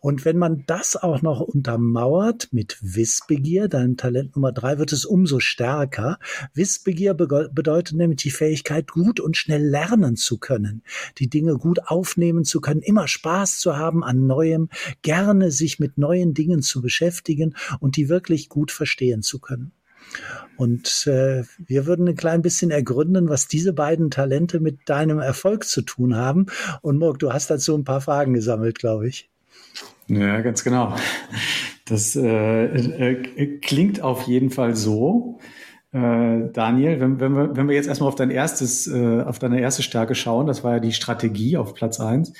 Und 0.00 0.24
wenn 0.24 0.38
man 0.38 0.64
das 0.66 0.96
auch 0.96 1.22
noch 1.22 1.40
untermauert 1.40 2.48
mit 2.52 2.78
Wissbegier, 2.80 3.68
deinem 3.68 3.96
Talent 3.96 4.36
Nummer 4.36 4.52
drei, 4.52 4.78
wird 4.78 4.92
es 4.92 5.04
umso 5.04 5.40
stärker. 5.40 6.18
Wissbegier 6.54 7.14
bedeutet 7.14 7.96
nämlich 7.96 8.22
die 8.22 8.30
Fähigkeit, 8.30 8.88
gut 8.88 9.20
und 9.20 9.36
schnell 9.36 9.64
lernen 9.64 10.16
zu 10.16 10.38
können, 10.38 10.82
die 11.18 11.28
Dinge 11.28 11.56
gut 11.56 11.80
aufnehmen 11.86 12.44
zu 12.44 12.60
können, 12.60 12.82
immer 12.82 13.08
Spaß 13.08 13.58
zu 13.58 13.76
haben 13.76 14.04
an 14.04 14.26
Neuem, 14.26 14.68
gerne 15.02 15.50
sich 15.50 15.78
mit 15.78 15.98
neuen 15.98 16.34
Dingen 16.34 16.62
zu 16.62 16.80
beschäftigen 16.80 17.54
und 17.80 17.96
die 17.96 18.08
wirklich 18.08 18.48
gut 18.48 18.70
verstehen 18.70 19.22
zu 19.22 19.40
können. 19.40 19.72
Und 20.56 21.06
äh, 21.06 21.44
wir 21.58 21.86
würden 21.86 22.08
ein 22.08 22.16
klein 22.16 22.42
bisschen 22.42 22.70
ergründen, 22.70 23.28
was 23.28 23.46
diese 23.46 23.72
beiden 23.72 24.10
Talente 24.10 24.60
mit 24.60 24.88
deinem 24.88 25.20
Erfolg 25.20 25.64
zu 25.64 25.82
tun 25.82 26.16
haben. 26.16 26.46
Und 26.82 26.98
Murk, 26.98 27.18
du 27.20 27.32
hast 27.32 27.50
dazu 27.50 27.76
ein 27.76 27.84
paar 27.84 28.00
Fragen 28.00 28.34
gesammelt, 28.34 28.78
glaube 28.78 29.08
ich. 29.08 29.30
Ja, 30.08 30.40
ganz 30.40 30.64
genau. 30.64 30.96
Das 31.84 32.16
äh, 32.16 32.64
äh, 32.64 33.58
klingt 33.60 34.02
auf 34.02 34.22
jeden 34.22 34.50
Fall 34.50 34.74
so. 34.74 35.38
Äh, 35.92 36.50
Daniel, 36.52 37.00
wenn, 37.00 37.20
wenn, 37.20 37.32
wir, 37.32 37.56
wenn 37.56 37.68
wir 37.68 37.74
jetzt 37.74 37.88
erstmal 37.88 38.08
auf 38.08 38.14
dein 38.14 38.30
erstes, 38.30 38.86
äh, 38.86 39.22
auf 39.22 39.38
deine 39.38 39.60
erste 39.60 39.82
Stärke 39.82 40.14
schauen, 40.14 40.46
das 40.46 40.64
war 40.64 40.74
ja 40.74 40.80
die 40.80 40.92
Strategie 40.92 41.56
auf 41.56 41.74
Platz 41.74 42.00
eins. 42.00 42.32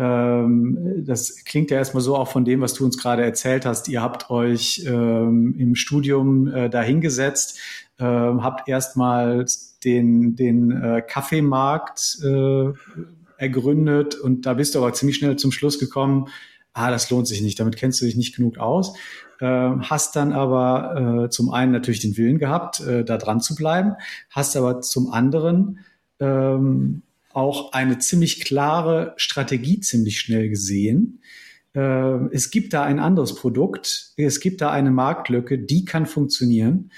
Ähm, 0.00 1.04
das 1.04 1.44
klingt 1.44 1.70
ja 1.70 1.76
erstmal 1.76 2.02
so 2.02 2.16
auch 2.16 2.28
von 2.28 2.46
dem, 2.46 2.62
was 2.62 2.72
du 2.72 2.86
uns 2.86 2.96
gerade 2.96 3.22
erzählt 3.22 3.66
hast. 3.66 3.86
Ihr 3.88 4.00
habt 4.00 4.30
euch 4.30 4.82
ähm, 4.86 5.54
im 5.58 5.74
Studium 5.74 6.48
äh, 6.48 6.70
dahingesetzt, 6.70 7.58
äh, 7.98 8.04
habt 8.04 8.66
erstmal 8.66 9.44
den, 9.84 10.36
den 10.36 10.70
äh, 10.70 11.02
Kaffeemarkt 11.06 12.18
äh, 12.24 12.72
ergründet 13.36 14.14
und 14.14 14.46
da 14.46 14.54
bist 14.54 14.74
du 14.74 14.78
aber 14.78 14.94
ziemlich 14.94 15.16
schnell 15.16 15.36
zum 15.36 15.52
Schluss 15.52 15.78
gekommen, 15.78 16.28
ah, 16.72 16.90
das 16.90 17.10
lohnt 17.10 17.26
sich 17.26 17.42
nicht, 17.42 17.60
damit 17.60 17.76
kennst 17.76 18.00
du 18.00 18.06
dich 18.06 18.16
nicht 18.16 18.34
genug 18.34 18.56
aus. 18.56 18.94
Äh, 19.38 19.46
hast 19.46 20.16
dann 20.16 20.32
aber 20.32 21.24
äh, 21.26 21.30
zum 21.30 21.50
einen 21.50 21.72
natürlich 21.72 22.00
den 22.00 22.16
Willen 22.16 22.38
gehabt, 22.38 22.80
äh, 22.80 23.04
da 23.04 23.18
dran 23.18 23.40
zu 23.40 23.54
bleiben, 23.54 23.96
hast 24.30 24.56
aber 24.56 24.80
zum 24.80 25.12
anderen 25.12 25.80
ähm, 26.20 27.02
auch 27.32 27.72
eine 27.72 27.98
ziemlich 27.98 28.40
klare 28.44 29.14
Strategie 29.16 29.80
ziemlich 29.80 30.20
schnell 30.20 30.48
gesehen. 30.48 31.20
Äh, 31.74 32.26
es 32.32 32.50
gibt 32.50 32.72
da 32.72 32.82
ein 32.82 32.98
anderes 32.98 33.34
Produkt, 33.34 34.12
es 34.16 34.40
gibt 34.40 34.60
da 34.60 34.70
eine 34.70 34.90
Marktlücke, 34.90 35.58
die 35.58 35.84
kann 35.84 36.06
funktionieren. 36.06 36.90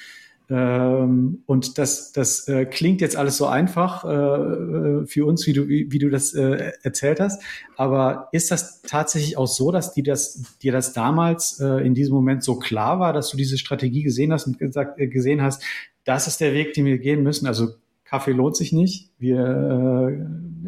Ähm, 0.49 1.43
und 1.47 1.79
das, 1.79 2.13
das 2.13 2.47
äh, 2.49 2.67
klingt 2.67 3.01
jetzt 3.01 3.17
alles 3.17 3.37
so 3.39 3.47
einfach 3.47 4.05
äh, 4.05 5.07
für 5.07 5.25
uns, 5.25 5.47
wie 5.47 5.53
du, 5.53 5.67
wie, 5.69 5.99
du 5.99 6.11
das 6.11 6.35
äh, 6.35 6.73
erzählt 6.83 7.21
hast. 7.21 7.43
Aber 7.77 8.29
ist 8.33 8.51
das 8.51 8.83
tatsächlich 8.83 9.37
auch 9.39 9.47
so, 9.47 9.71
dass 9.71 9.95
die 9.95 10.03
das, 10.03 10.59
dir 10.63 10.73
das 10.73 10.93
damals 10.93 11.59
in 11.61 11.95
diesem 11.95 12.15
Moment 12.15 12.43
so 12.43 12.57
klar 12.59 12.99
war, 13.01 13.13
dass 13.13 13.31
du 13.31 13.37
diese 13.37 13.57
Strategie 13.57 14.03
gesehen 14.03 14.33
hast 14.33 14.47
und 14.47 14.59
gesagt, 14.59 14.99
gesehen 14.99 15.43
hast, 15.43 15.63
das 16.05 16.27
ist 16.27 16.41
der 16.41 16.53
Weg, 16.53 16.75
den 16.75 16.85
wir 16.85 16.99
gehen 16.99 17.23
müssen? 17.23 17.47
Also 17.47 17.69
Kaffee 18.13 18.33
lohnt 18.33 18.57
sich 18.57 18.73
nicht. 18.73 19.11
Wir 19.19 19.41
äh, 19.41 20.61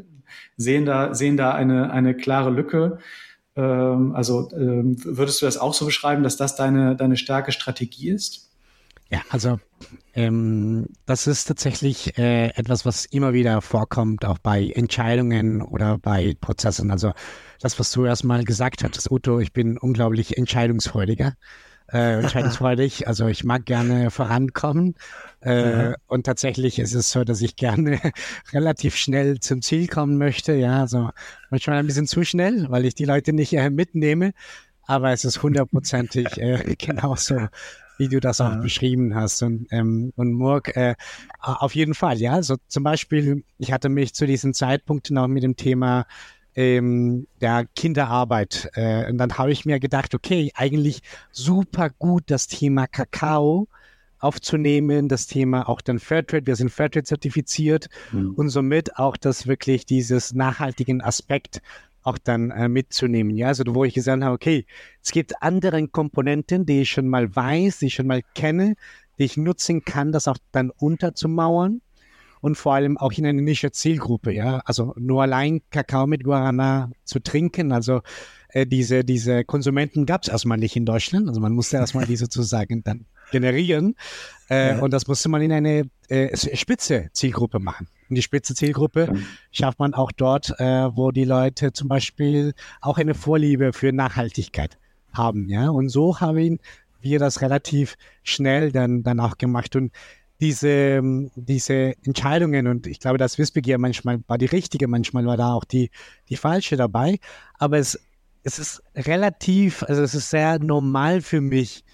sehen 0.56 0.86
da, 0.86 1.14
sehen 1.14 1.36
da 1.36 1.52
eine, 1.52 1.90
eine 1.90 2.14
klare 2.16 2.48
Lücke. 2.48 2.96
Ähm, 3.54 4.14
also 4.14 4.50
ähm, 4.52 4.96
würdest 5.04 5.42
du 5.42 5.46
das 5.46 5.58
auch 5.58 5.74
so 5.74 5.84
beschreiben, 5.84 6.22
dass 6.22 6.38
das 6.38 6.56
deine, 6.56 6.96
deine 6.96 7.18
starke 7.18 7.52
Strategie 7.52 8.08
ist? 8.08 8.50
Ja, 9.10 9.20
also 9.28 9.60
ähm, 10.14 10.86
das 11.04 11.26
ist 11.26 11.44
tatsächlich 11.44 12.16
äh, 12.16 12.46
etwas, 12.54 12.86
was 12.86 13.04
immer 13.04 13.34
wieder 13.34 13.60
vorkommt, 13.60 14.24
auch 14.24 14.38
bei 14.38 14.70
Entscheidungen 14.74 15.60
oder 15.60 15.98
bei 15.98 16.34
Prozessen. 16.40 16.90
Also 16.90 17.12
das, 17.60 17.78
was 17.78 17.92
du 17.92 18.06
erstmal 18.06 18.44
gesagt 18.44 18.82
hattest, 18.82 19.10
Uto, 19.10 19.38
ich 19.38 19.52
bin 19.52 19.76
unglaublich 19.76 20.38
entscheidungsfreudiger. 20.38 21.34
Äh, 21.93 22.21
entscheidungsfreudig. 22.21 23.07
Also 23.07 23.26
ich 23.26 23.45
mag 23.45 23.67
gerne 23.67 24.11
vorankommen. 24.11 24.95
Äh. 25.41 25.93
Und 26.07 26.25
tatsächlich 26.25 26.79
ist 26.79 26.95
es 26.95 27.11
so, 27.11 27.25
dass 27.25 27.43
ich 27.43 27.57
gerne 27.57 28.00
relativ 28.53 28.97
schnell 28.97 29.38
zum 29.41 29.61
Ziel 29.61 29.87
kommen 29.87 30.17
möchte. 30.17 30.55
Ja, 30.55 30.81
also 30.81 31.11
manchmal 31.50 31.79
ein 31.79 31.87
bisschen 31.87 32.07
zu 32.07 32.25
schnell, 32.25 32.67
weil 32.71 32.87
ich 32.87 32.95
die 32.95 33.05
Leute 33.05 33.33
nicht 33.33 33.53
äh, 33.53 33.71
mitnehme. 33.71 34.33
Aber 34.87 35.12
es 35.12 35.25
ist 35.25 35.43
hundertprozentig 35.43 36.26
äh, 36.38 36.75
genauso 36.79 37.49
wie 37.99 38.09
du 38.09 38.19
das 38.19 38.41
auch 38.41 38.53
ja. 38.53 38.57
beschrieben 38.57 39.14
hast. 39.14 39.43
Und, 39.43 39.67
ähm, 39.71 40.12
und 40.17 40.33
Murk, 40.33 40.76
äh, 40.76 40.95
auf 41.41 41.75
jeden 41.75 41.95
Fall, 41.95 42.19
ja. 42.19 42.33
Also 42.33 42.57
zum 42.67 42.83
Beispiel, 42.83 43.45
ich 43.59 43.73
hatte 43.73 43.88
mich 43.88 44.14
zu 44.14 44.26
diesen 44.26 44.55
Zeitpunkten 44.55 45.17
auch 45.19 45.29
mit 45.29 45.43
dem 45.43 45.57
Thema 45.57 46.07
ähm, 46.54 47.26
der 47.40 47.66
Kinderarbeit. 47.75 48.70
Äh, 48.75 49.11
und 49.11 49.18
dann 49.18 49.37
habe 49.38 49.52
ich 49.52 49.64
mir 49.64 49.80
gedacht, 49.80 50.14
okay, 50.14 50.50
eigentlich 50.54 51.02
super 51.32 51.90
gut 51.90 52.25
das 52.26 52.46
Thema 52.46 52.87
Kakao 52.87 53.68
aufzunehmen, 54.18 55.08
das 55.08 55.26
Thema 55.26 55.68
auch 55.68 55.82
dann 55.82 55.99
Fairtrade, 55.99 56.46
wir 56.46 56.56
sind 56.56 56.70
Fairtrade 56.70 57.04
zertifiziert 57.04 57.88
mhm. 58.11 58.32
und 58.34 58.49
somit 58.49 58.96
auch 58.96 59.16
das 59.16 59.46
wirklich 59.46 59.84
dieses 59.84 60.32
nachhaltigen 60.34 61.02
Aspekt 61.02 61.61
auch 62.02 62.18
dann 62.18 62.50
äh, 62.50 62.68
mitzunehmen. 62.68 63.37
Ja, 63.37 63.49
also 63.49 63.64
wo 63.68 63.84
ich 63.84 63.94
gesagt 63.94 64.23
habe, 64.23 64.34
okay, 64.34 64.66
es 65.02 65.11
gibt 65.11 65.42
andere 65.42 65.87
Komponenten, 65.88 66.66
die 66.66 66.82
ich 66.82 66.90
schon 66.90 67.08
mal 67.08 67.34
weiß, 67.34 67.80
die 67.80 67.87
ich 67.87 67.94
schon 67.94 68.06
mal 68.06 68.23
kenne, 68.34 68.76
die 69.18 69.25
ich 69.25 69.37
nutzen 69.37 69.84
kann, 69.84 70.12
das 70.12 70.28
auch 70.28 70.38
dann 70.52 70.70
unterzumauern 70.70 71.80
und 72.44 72.56
vor 72.56 72.74
allem 72.74 72.98
auch 72.98 73.12
in 73.12 73.24
eine 73.24 73.40
Nische 73.40 73.72
Zielgruppe. 73.72 74.30
Ja, 74.30 74.58
also 74.66 74.92
nur 74.98 75.22
allein 75.22 75.62
Kakao 75.70 76.06
mit 76.06 76.24
Guarana 76.24 76.90
zu 77.02 77.18
trinken, 77.22 77.72
also 77.72 78.02
äh, 78.50 78.66
diese, 78.66 79.02
diese 79.02 79.44
Konsumenten 79.44 80.04
gab 80.04 80.24
es 80.24 80.28
erstmal 80.28 80.58
nicht 80.58 80.76
in 80.76 80.84
Deutschland. 80.84 81.26
Also 81.26 81.40
man 81.40 81.54
musste 81.54 81.78
erstmal 81.78 82.04
diese 82.04 82.24
sozusagen 82.30 82.84
dann 82.84 83.06
generieren. 83.30 83.94
Äh, 84.50 84.76
ja. 84.76 84.78
Und 84.80 84.92
das 84.92 85.06
musste 85.06 85.30
man 85.30 85.40
in 85.40 85.52
eine 85.52 85.88
äh, 86.08 86.36
spitze 86.36 87.08
Zielgruppe 87.14 87.60
machen. 87.60 87.88
Und 88.10 88.16
die 88.16 88.22
spitze 88.22 88.54
Zielgruppe 88.54 89.14
schafft 89.50 89.78
man 89.78 89.94
auch 89.94 90.12
dort, 90.12 90.50
äh, 90.60 90.94
wo 90.94 91.12
die 91.12 91.24
Leute 91.24 91.72
zum 91.72 91.88
Beispiel 91.88 92.52
auch 92.82 92.98
eine 92.98 93.14
Vorliebe 93.14 93.72
für 93.72 93.90
Nachhaltigkeit 93.90 94.76
haben. 95.14 95.48
Ja, 95.48 95.70
und 95.70 95.88
so 95.88 96.20
haben 96.20 96.58
wir 97.00 97.18
das 97.18 97.40
relativ 97.40 97.96
schnell 98.22 98.70
dann, 98.70 99.02
dann 99.02 99.18
auch 99.18 99.38
gemacht. 99.38 99.76
Und 99.76 99.92
diese, 100.41 101.00
diese 101.37 101.95
Entscheidungen, 102.05 102.67
und 102.67 102.87
ich 102.87 103.00
glaube, 103.00 103.19
das 103.19 103.38
Wissbegier 103.38 103.79
manchmal 103.79 104.21
war 104.26 104.38
die 104.38 104.47
richtige, 104.47 104.88
manchmal 104.88 105.26
war 105.26 105.37
da 105.37 105.55
auch 105.55 105.64
die, 105.64 105.91
die 106.29 106.37
falsche 106.37 106.76
dabei. 106.76 107.19
Aber 107.59 107.79
es, 107.79 107.99
es 108.43 108.59
ist 108.59 108.83
relativ, 108.95 109.83
also 109.85 110.03
es 110.03 110.14
ist 110.14 110.31
sehr 110.31 110.59
normal 110.59 111.23
für 111.23 111.41
mich, 111.41 111.85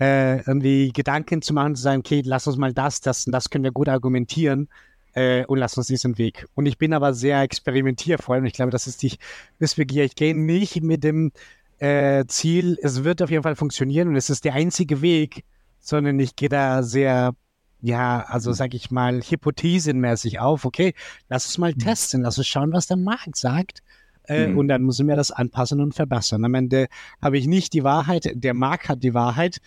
äh, 0.00 0.38
irgendwie 0.38 0.90
Gedanken 0.92 1.42
zu 1.42 1.54
machen, 1.54 1.76
zu 1.76 1.82
sagen, 1.82 2.00
okay, 2.00 2.22
lass 2.24 2.46
uns 2.46 2.56
mal 2.56 2.72
das, 2.72 3.00
das, 3.00 3.24
das 3.26 3.50
können 3.50 3.64
wir 3.64 3.72
gut 3.72 3.88
argumentieren 3.88 4.68
äh, 5.14 5.44
und 5.46 5.58
lass 5.58 5.76
uns 5.76 5.86
diesen 5.86 6.18
Weg. 6.18 6.46
Und 6.54 6.66
ich 6.66 6.78
bin 6.78 6.92
aber 6.92 7.14
sehr 7.14 7.42
experimentiervoll 7.42 8.38
und 8.38 8.46
ich 8.46 8.54
glaube, 8.54 8.72
das 8.72 8.86
ist 8.86 9.02
die 9.02 9.16
Wissbegier. 9.58 10.04
Ich 10.04 10.16
gehe 10.16 10.36
nicht 10.36 10.82
mit 10.82 11.04
dem 11.04 11.30
äh, 11.78 12.24
Ziel, 12.26 12.78
es 12.82 13.04
wird 13.04 13.22
auf 13.22 13.30
jeden 13.30 13.42
Fall 13.42 13.56
funktionieren 13.56 14.08
und 14.08 14.16
es 14.16 14.30
ist 14.30 14.44
der 14.44 14.54
einzige 14.54 15.02
Weg, 15.02 15.44
sondern 15.78 16.18
ich 16.18 16.36
gehe 16.36 16.48
da 16.48 16.82
sehr 16.82 17.34
ja, 17.82 18.24
also 18.28 18.52
sag 18.52 18.74
ich 18.74 18.90
mal, 18.90 19.20
hypothesenmäßig 19.20 20.38
auf, 20.38 20.64
okay, 20.64 20.94
lass 21.28 21.46
uns 21.46 21.58
mal 21.58 21.72
mhm. 21.72 21.78
testen, 21.78 22.22
lass 22.22 22.38
uns 22.38 22.46
schauen, 22.46 22.72
was 22.72 22.86
der 22.86 22.96
Markt 22.96 23.36
sagt. 23.36 23.82
Äh, 24.28 24.46
mhm. 24.46 24.58
Und 24.58 24.68
dann 24.68 24.82
müssen 24.82 25.08
wir 25.08 25.16
das 25.16 25.32
anpassen 25.32 25.80
und 25.80 25.92
verbessern. 25.92 26.44
Am 26.44 26.54
Ende 26.54 26.86
habe 27.20 27.38
ich 27.38 27.46
nicht 27.48 27.72
die 27.72 27.82
Wahrheit, 27.82 28.30
der 28.34 28.54
Markt 28.54 28.88
hat 28.88 29.02
die 29.02 29.14
Wahrheit. 29.14 29.58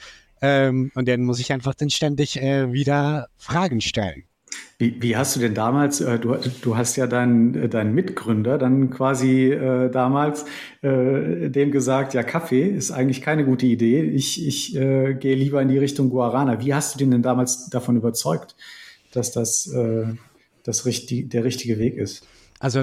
Ähm, 0.41 0.91
und 0.95 1.07
dann 1.07 1.23
muss 1.23 1.39
ich 1.39 1.51
einfach 1.51 1.75
dann 1.75 1.89
ständig 1.89 2.41
äh, 2.41 2.71
wieder 2.71 3.27
Fragen 3.37 3.81
stellen. 3.81 4.23
Wie, 4.77 5.01
wie 5.01 5.15
hast 5.15 5.35
du 5.35 5.39
denn 5.39 5.53
damals, 5.53 6.01
äh, 6.01 6.19
du, 6.19 6.35
du 6.61 6.75
hast 6.75 6.97
ja 6.97 7.07
deinen, 7.07 7.55
äh, 7.55 7.69
deinen 7.69 7.95
Mitgründer 7.95 8.57
dann 8.57 8.89
quasi 8.89 9.51
äh, 9.51 9.89
damals 9.89 10.45
äh, 10.81 11.49
dem 11.49 11.71
gesagt, 11.71 12.13
ja, 12.13 12.23
Kaffee 12.23 12.67
ist 12.67 12.91
eigentlich 12.91 13.21
keine 13.21 13.45
gute 13.45 13.65
Idee, 13.65 14.01
ich, 14.01 14.45
ich 14.45 14.75
äh, 14.75 15.13
gehe 15.13 15.35
lieber 15.35 15.61
in 15.61 15.69
die 15.69 15.77
Richtung 15.77 16.09
Guarana. 16.09 16.59
Wie 16.59 16.73
hast 16.73 16.93
du 16.93 16.99
den 16.99 17.11
denn 17.11 17.21
damals 17.21 17.69
davon 17.69 17.95
überzeugt, 17.95 18.55
dass 19.13 19.31
das, 19.31 19.67
äh, 19.67 20.07
das 20.63 20.85
richtig, 20.85 21.29
der 21.29 21.45
richtige 21.45 21.79
Weg 21.79 21.95
ist? 21.95 22.27
Also 22.59 22.81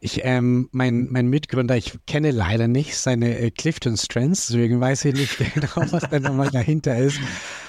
ich, 0.00 0.20
ähm, 0.24 0.68
mein, 0.72 1.08
mein 1.10 1.28
Mitgründer, 1.28 1.78
ich 1.78 1.98
kenne 2.06 2.32
leider 2.32 2.68
nicht 2.68 2.98
seine 2.98 3.50
Clifton 3.50 3.96
Strengths, 3.96 4.48
deswegen 4.48 4.78
weiß 4.78 5.06
ich 5.06 5.14
nicht 5.14 5.38
genau, 5.54 5.90
was 5.90 6.10
da 6.10 6.20
nochmal 6.20 6.50
dahinter 6.50 6.98
ist. 6.98 7.18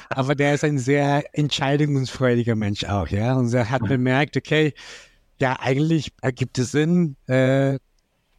Aber 0.10 0.36
der 0.36 0.54
ist 0.54 0.64
ein 0.64 0.78
sehr 0.78 1.24
entscheidungsfreudiger 1.34 2.56
Mensch 2.56 2.84
auch, 2.84 3.08
ja. 3.08 3.36
Und 3.36 3.54
er 3.54 3.70
hat 3.70 3.84
bemerkt, 3.84 4.38
okay, 4.38 4.74
ja, 5.40 5.58
eigentlich 5.60 6.12
ergibt 6.22 6.58
es 6.60 6.72
Sinn. 6.72 7.16
Äh, 7.28 7.80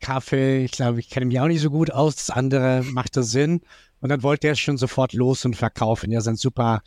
Kaffee, 0.01 0.65
ich 0.65 0.73
glaube, 0.73 1.01
ich 1.01 1.11
kenne 1.11 1.27
mich 1.27 1.41
auch 1.41 1.47
nicht 1.47 1.61
so 1.61 1.71
gut 1.71 1.91
aus. 1.91 2.17
Das 2.17 2.31
andere 2.31 2.83
macht 2.85 3.17
das 3.17 3.31
Sinn. 3.31 3.63
Und 4.01 4.11
dann 4.11 4.23
wollte 4.23 4.49
er 4.49 4.55
schon 4.55 4.77
sofort 4.77 5.13
los 5.13 5.45
und 5.45 5.57
verkaufen. 5.57 6.11
Ja, 6.13 6.21
sein 6.21 6.37
super 6.37 6.83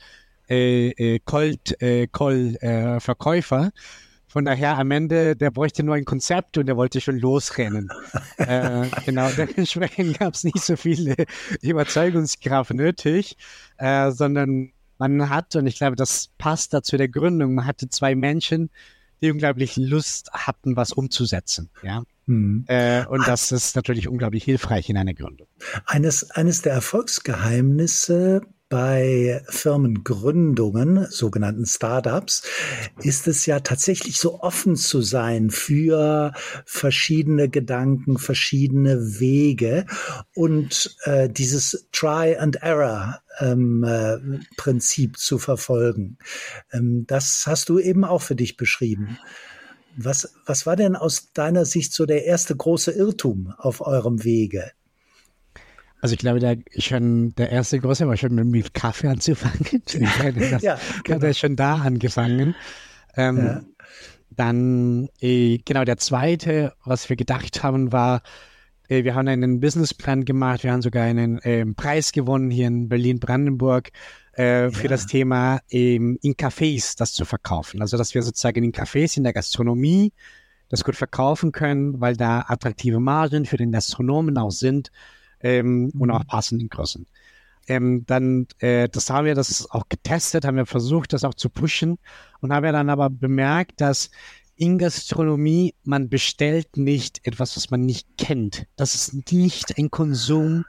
äh, 0.49 0.89
äh, 0.89 1.19
Cold, 1.25 1.81
äh, 1.81 2.07
Cold 2.07 2.61
äh, 2.61 2.99
Verkäufer. 2.99 3.71
Von 4.29 4.45
daher 4.45 4.77
am 4.77 4.91
Ende, 4.91 5.35
der 5.35 5.49
bräuchte 5.49 5.81
nur 5.81 5.95
ein 5.95 6.05
Konzept 6.05 6.59
und 6.59 6.67
der 6.67 6.77
wollte 6.77 7.01
schon 7.01 7.17
losrennen. 7.17 7.89
äh, 8.37 8.85
genau, 9.03 9.27
dementsprechend 9.37 10.19
gab 10.19 10.35
es 10.35 10.43
nicht 10.43 10.61
so 10.61 10.75
viel 10.75 11.15
Überzeugungskraft 11.61 12.73
nötig, 12.73 13.37
äh, 13.77 14.11
sondern 14.11 14.71
man 14.99 15.29
hat, 15.29 15.55
und 15.55 15.65
ich 15.65 15.77
glaube, 15.77 15.95
das 15.95 16.29
passt 16.37 16.73
da 16.75 16.83
zu 16.83 16.95
der 16.97 17.09
Gründung, 17.09 17.55
man 17.55 17.65
hatte 17.65 17.89
zwei 17.89 18.13
Menschen, 18.13 18.69
die 19.21 19.31
unglaublich 19.31 19.77
Lust 19.77 20.31
hatten, 20.31 20.75
was 20.75 20.93
umzusetzen. 20.93 21.69
Ja. 21.81 22.03
Mhm. 22.27 22.65
Äh, 22.67 23.07
und 23.07 23.27
das 23.27 23.51
ist 23.51 23.75
natürlich 23.75 24.07
unglaublich 24.07 24.43
hilfreich 24.43 24.89
in 24.89 24.97
einer 24.97 25.15
Gründung. 25.15 25.47
Eines, 25.85 26.29
eines 26.31 26.61
der 26.61 26.73
Erfolgsgeheimnisse 26.73 28.41
bei 28.69 29.43
Firmengründungen, 29.49 31.07
sogenannten 31.09 31.65
Startups, 31.65 32.43
ist 33.01 33.27
es 33.27 33.45
ja 33.45 33.59
tatsächlich 33.59 34.19
so 34.19 34.41
offen 34.41 34.75
zu 34.75 35.01
sein 35.01 35.49
für 35.49 36.33
verschiedene 36.65 37.49
Gedanken, 37.49 38.17
verschiedene 38.17 39.19
Wege 39.19 39.85
und 40.35 40.95
äh, 41.03 41.27
dieses 41.29 41.89
Try 41.91 42.37
and 42.37 42.57
Error 42.57 43.19
ähm, 43.39 43.83
äh, 43.83 44.17
Prinzip 44.55 45.17
zu 45.17 45.39
verfolgen. 45.39 46.17
Ähm, 46.71 47.05
das 47.07 47.45
hast 47.47 47.69
du 47.69 47.79
eben 47.79 48.05
auch 48.05 48.21
für 48.21 48.35
dich 48.35 48.55
beschrieben. 48.55 49.17
Was, 49.97 50.33
was 50.45 50.65
war 50.65 50.75
denn 50.75 50.95
aus 50.95 51.33
deiner 51.33 51.65
Sicht 51.65 51.93
so 51.93 52.05
der 52.05 52.25
erste 52.25 52.55
große 52.55 52.91
Irrtum 52.91 53.53
auf 53.57 53.81
eurem 53.81 54.23
Wege? 54.23 54.71
Also 56.01 56.13
ich 56.13 56.19
glaube, 56.19 56.39
der, 56.39 56.57
schon, 56.77 57.35
der 57.35 57.51
erste 57.51 57.79
große 57.79 58.07
war 58.07 58.15
schon 58.15 58.35
mit 58.35 58.73
Kaffee 58.73 59.07
anzufangen. 59.07 59.83
das 60.51 60.61
ja, 60.61 60.79
genau. 61.03 61.17
hat 61.17 61.23
er 61.23 61.33
schon 61.33 61.55
da 61.55 61.75
angefangen. 61.75 62.55
Ähm, 63.15 63.37
ja. 63.37 63.61
Dann, 64.29 65.09
äh, 65.19 65.57
genau, 65.65 65.83
der 65.83 65.97
zweite, 65.97 66.73
was 66.85 67.09
wir 67.09 67.17
gedacht 67.17 67.63
haben, 67.63 67.91
war, 67.91 68.21
äh, 68.87 69.03
wir 69.03 69.15
haben 69.15 69.27
einen 69.27 69.59
Businessplan 69.59 70.23
gemacht, 70.23 70.63
wir 70.63 70.71
haben 70.71 70.81
sogar 70.81 71.03
einen 71.03 71.39
äh, 71.39 71.65
Preis 71.65 72.11
gewonnen 72.13 72.49
hier 72.49 72.67
in 72.67 72.87
Berlin-Brandenburg 72.87 73.89
äh, 74.33 74.71
für 74.71 74.83
ja. 74.83 74.89
das 74.89 75.05
Thema 75.05 75.59
ähm, 75.69 76.17
in 76.21 76.35
Cafés 76.35 76.97
das 76.97 77.11
zu 77.11 77.25
verkaufen. 77.25 77.81
Also 77.81 77.97
dass 77.97 78.13
wir 78.13 78.23
sozusagen 78.23 78.63
in 78.63 78.71
Cafés, 78.71 79.17
in 79.17 79.23
der 79.23 79.33
Gastronomie 79.33 80.13
das 80.69 80.83
gut 80.83 80.95
verkaufen 80.95 81.51
können, 81.51 81.99
weil 81.99 82.15
da 82.15 82.45
attraktive 82.47 82.99
Margen 82.99 83.45
für 83.45 83.57
den 83.57 83.71
Gastronomen 83.71 84.37
auch 84.37 84.51
sind 84.51 84.91
ähm, 85.41 85.91
und 85.97 86.11
auch 86.11 86.23
mhm. 86.23 86.27
passend 86.27 86.61
in 86.61 86.69
Größen. 86.69 87.05
Ähm, 87.67 88.03
dann, 88.07 88.47
äh, 88.59 88.89
das 88.89 89.09
haben 89.09 89.25
wir 89.25 89.35
das 89.35 89.69
auch 89.69 89.87
getestet, 89.89 90.45
haben 90.45 90.57
wir 90.57 90.65
versucht, 90.65 91.13
das 91.13 91.23
auch 91.23 91.35
zu 91.35 91.49
pushen 91.49 91.99
und 92.41 92.51
haben 92.51 92.63
wir 92.63 92.71
dann 92.71 92.89
aber 92.89 93.09
bemerkt, 93.09 93.79
dass 93.79 94.09
in 94.55 94.77
Gastronomie, 94.77 95.73
man 95.83 96.09
bestellt 96.09 96.75
nicht 96.75 97.25
etwas, 97.25 97.55
was 97.55 97.69
man 97.69 97.81
nicht 97.81 98.07
kennt. 98.17 98.65
Das 98.75 98.93
ist 98.93 99.31
nicht 99.31 99.77
ein 99.77 99.89
Konsum, 99.89 100.65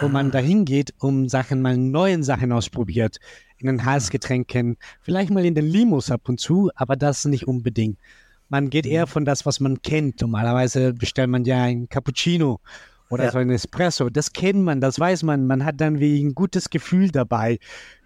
wo 0.00 0.08
man 0.08 0.32
dahin 0.32 0.64
geht, 0.64 0.92
um 0.98 1.28
Sachen 1.28 1.62
mal 1.62 1.76
neuen 1.76 2.24
Sachen 2.24 2.50
ausprobiert. 2.50 3.18
In 3.58 3.68
den 3.68 3.84
Halsgetränken, 3.84 4.76
vielleicht 5.02 5.30
mal 5.30 5.44
in 5.44 5.54
den 5.54 5.66
Limos 5.66 6.10
ab 6.10 6.28
und 6.28 6.40
zu, 6.40 6.70
aber 6.74 6.96
das 6.96 7.26
nicht 7.26 7.46
unbedingt. 7.46 7.98
Man 8.48 8.70
geht 8.70 8.86
eher 8.86 9.06
von 9.06 9.24
das, 9.24 9.46
was 9.46 9.60
man 9.60 9.82
kennt. 9.82 10.20
Normalerweise 10.20 10.92
bestellt 10.94 11.30
man 11.30 11.44
ja 11.44 11.62
ein 11.62 11.88
Cappuccino 11.88 12.60
oder 13.10 13.24
ja. 13.24 13.30
so 13.30 13.38
ein 13.38 13.50
Espresso. 13.50 14.10
Das 14.10 14.32
kennt 14.32 14.62
man, 14.62 14.80
das 14.80 14.98
weiß 14.98 15.22
man. 15.22 15.46
Man 15.46 15.64
hat 15.64 15.80
dann 15.80 16.00
wie 16.00 16.22
ein 16.22 16.34
gutes 16.34 16.70
Gefühl 16.70 17.10
dabei, 17.10 17.58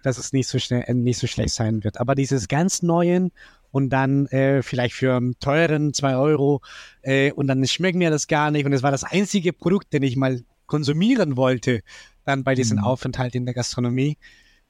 dass 0.03 0.17
es 0.17 0.33
nicht 0.33 0.47
so 0.47 0.59
schnell, 0.59 0.85
nicht 0.93 1.19
so 1.19 1.27
schlecht 1.27 1.53
sein 1.53 1.83
wird. 1.83 1.99
Aber 1.99 2.15
dieses 2.15 2.47
ganz 2.47 2.81
Neuen 2.81 3.31
und 3.71 3.89
dann 3.89 4.27
äh, 4.27 4.61
vielleicht 4.61 4.95
für 4.95 5.15
einen 5.15 5.37
teuren 5.39 5.93
zwei 5.93 6.15
Euro 6.15 6.61
äh, 7.01 7.31
und 7.31 7.47
dann 7.47 7.65
schmeckt 7.65 7.97
mir 7.97 8.11
das 8.11 8.27
gar 8.27 8.51
nicht 8.51 8.65
und 8.65 8.73
es 8.73 8.83
war 8.83 8.91
das 8.91 9.03
einzige 9.03 9.51
Produkt, 9.51 9.91
den 9.93 10.03
ich 10.03 10.15
mal 10.15 10.41
konsumieren 10.67 11.37
wollte, 11.37 11.81
dann 12.23 12.43
bei 12.43 12.55
diesem 12.55 12.77
mhm. 12.77 12.83
Aufenthalt 12.83 13.35
in 13.35 13.45
der 13.45 13.53
Gastronomie. 13.53 14.17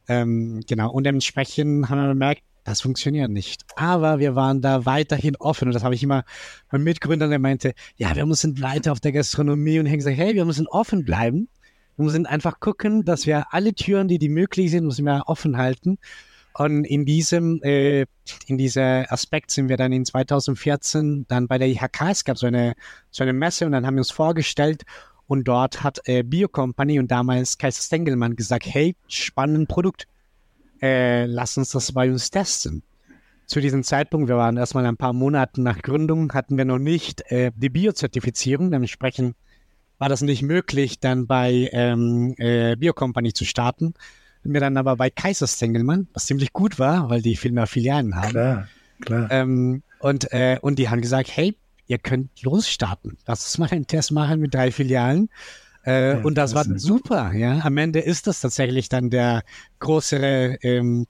Ähm, 0.08 0.62
genau, 0.68 0.92
und 0.92 1.06
dementsprechend 1.06 1.90
haben 1.90 2.02
wir 2.02 2.08
bemerkt, 2.08 2.44
das 2.64 2.82
funktioniert 2.82 3.30
nicht. 3.30 3.64
Aber 3.76 4.20
wir 4.20 4.36
waren 4.36 4.62
da 4.62 4.86
weiterhin 4.86 5.36
offen 5.38 5.68
und 5.68 5.74
das 5.74 5.84
habe 5.84 5.96
ich 5.96 6.04
immer 6.04 6.24
meinem 6.72 6.84
Mitgründer, 6.84 7.28
der 7.28 7.40
meinte, 7.40 7.74
ja, 7.98 8.16
wir 8.16 8.26
müssen 8.26 8.62
weiter 8.62 8.92
auf 8.92 9.00
der 9.00 9.12
Gastronomie 9.12 9.80
und 9.80 9.88
haben 9.88 9.98
gesagt, 9.98 10.18
hey, 10.18 10.34
wir 10.36 10.46
müssen 10.46 10.68
offen 10.68 11.06
bleiben. 11.06 11.50
Wir 11.98 12.06
müssen 12.06 12.26
einfach 12.26 12.60
gucken, 12.60 13.06
dass 13.06 13.28
wir 13.28 13.54
alle 13.54 13.74
Türen, 13.74 14.08
die 14.08 14.18
die 14.18 14.30
möglich 14.30 14.72
sind, 14.72 14.86
müssen 14.86 15.06
wir 15.06 15.24
offen 15.28 15.58
halten. 15.58 16.00
Und 16.56 16.86
in 16.86 17.06
diesem, 17.06 17.62
äh, 17.64 18.06
in 18.48 18.58
dieser 18.58 19.12
Aspekt 19.12 19.52
sind 19.52 19.70
wir 19.70 19.78
dann 19.78 19.92
in 19.92 20.06
2014 20.06 21.26
dann 21.28 21.48
bei 21.48 21.58
der 21.58 21.68
IHK, 21.68 22.02
es 22.12 22.24
gab 22.24 22.38
so 22.38 22.46
eine, 22.46 22.74
so 23.10 23.24
eine 23.24 23.34
Messe 23.34 23.66
und 23.66 23.72
dann 23.72 23.86
haben 23.86 23.96
wir 23.96 24.02
uns 24.02 24.12
vorgestellt 24.12 24.84
und 25.26 25.48
dort 25.48 25.84
hat 25.84 26.00
äh, 26.06 26.22
Biocompany 26.22 27.00
und 27.00 27.10
damals 27.10 27.58
Kaiser 27.58 27.82
Stengelmann 27.82 28.36
gesagt, 28.36 28.66
hey, 28.68 28.96
spannendes 29.08 29.68
Produkt, 29.68 30.08
äh, 30.84 31.26
lass 31.26 31.58
uns 31.58 31.70
das 31.70 31.92
bei 31.94 32.12
uns 32.12 32.30
testen. 32.30 32.84
Zu 33.46 33.60
diesem 33.60 33.84
Zeitpunkt, 33.84 34.30
wir 34.30 34.38
waren 34.38 34.58
erstmal 34.58 34.86
ein 34.86 34.98
paar 34.98 35.14
Monate 35.14 35.62
nach 35.62 35.82
Gründung, 35.82 36.34
hatten 36.34 36.58
wir 36.58 36.66
noch 36.66 36.80
nicht 36.80 37.30
äh, 37.32 37.52
die 37.56 37.70
Biozertifizierung, 37.70 38.72
dementsprechend 38.72 39.36
war 39.98 40.10
das 40.10 40.22
nicht 40.22 40.44
möglich, 40.44 41.00
dann 41.00 41.28
bei 41.28 41.70
ähm, 41.72 42.36
äh, 42.38 42.76
Biocompany 42.76 43.34
zu 43.34 43.46
starten 43.46 43.94
mir 44.44 44.60
dann 44.60 44.78
aber 44.78 44.96
bei 44.98 45.10
Kaiserstengelmann, 45.10 46.08
was 46.14 46.26
ziemlich 46.26 46.54
gut 46.54 46.80
war, 46.80 47.10
weil 47.10 47.22
die 47.22 47.36
viel 47.36 47.52
mehr 47.52 47.68
Filialen 47.68 48.16
haben. 48.16 48.30
Klar, 48.30 48.68
klar. 49.02 49.32
Ähm, 49.32 49.84
und, 50.00 50.32
äh, 50.34 50.58
und 50.62 50.80
die 50.80 50.90
haben 50.90 51.02
gesagt, 51.02 51.30
hey, 51.36 51.56
ihr 51.88 51.98
könnt 51.98 52.42
losstarten. 52.42 53.18
Lass 53.26 53.46
uns 53.46 53.58
mal 53.58 53.70
einen 53.72 53.88
Test 53.88 54.12
machen 54.12 54.40
mit 54.40 54.54
drei 54.54 54.72
Filialen. 54.72 55.30
Äh, 55.86 56.14
ja, 56.14 56.22
und 56.22 56.38
das 56.38 56.56
war 56.56 56.66
super, 56.78 57.34
ja. 57.34 57.60
Am 57.64 57.78
Ende 57.78 58.00
ist 58.00 58.28
das 58.28 58.42
tatsächlich 58.42 58.90
dann 58.90 59.10
der 59.10 59.44
größere, 59.80 60.58
ähm, 60.62 61.08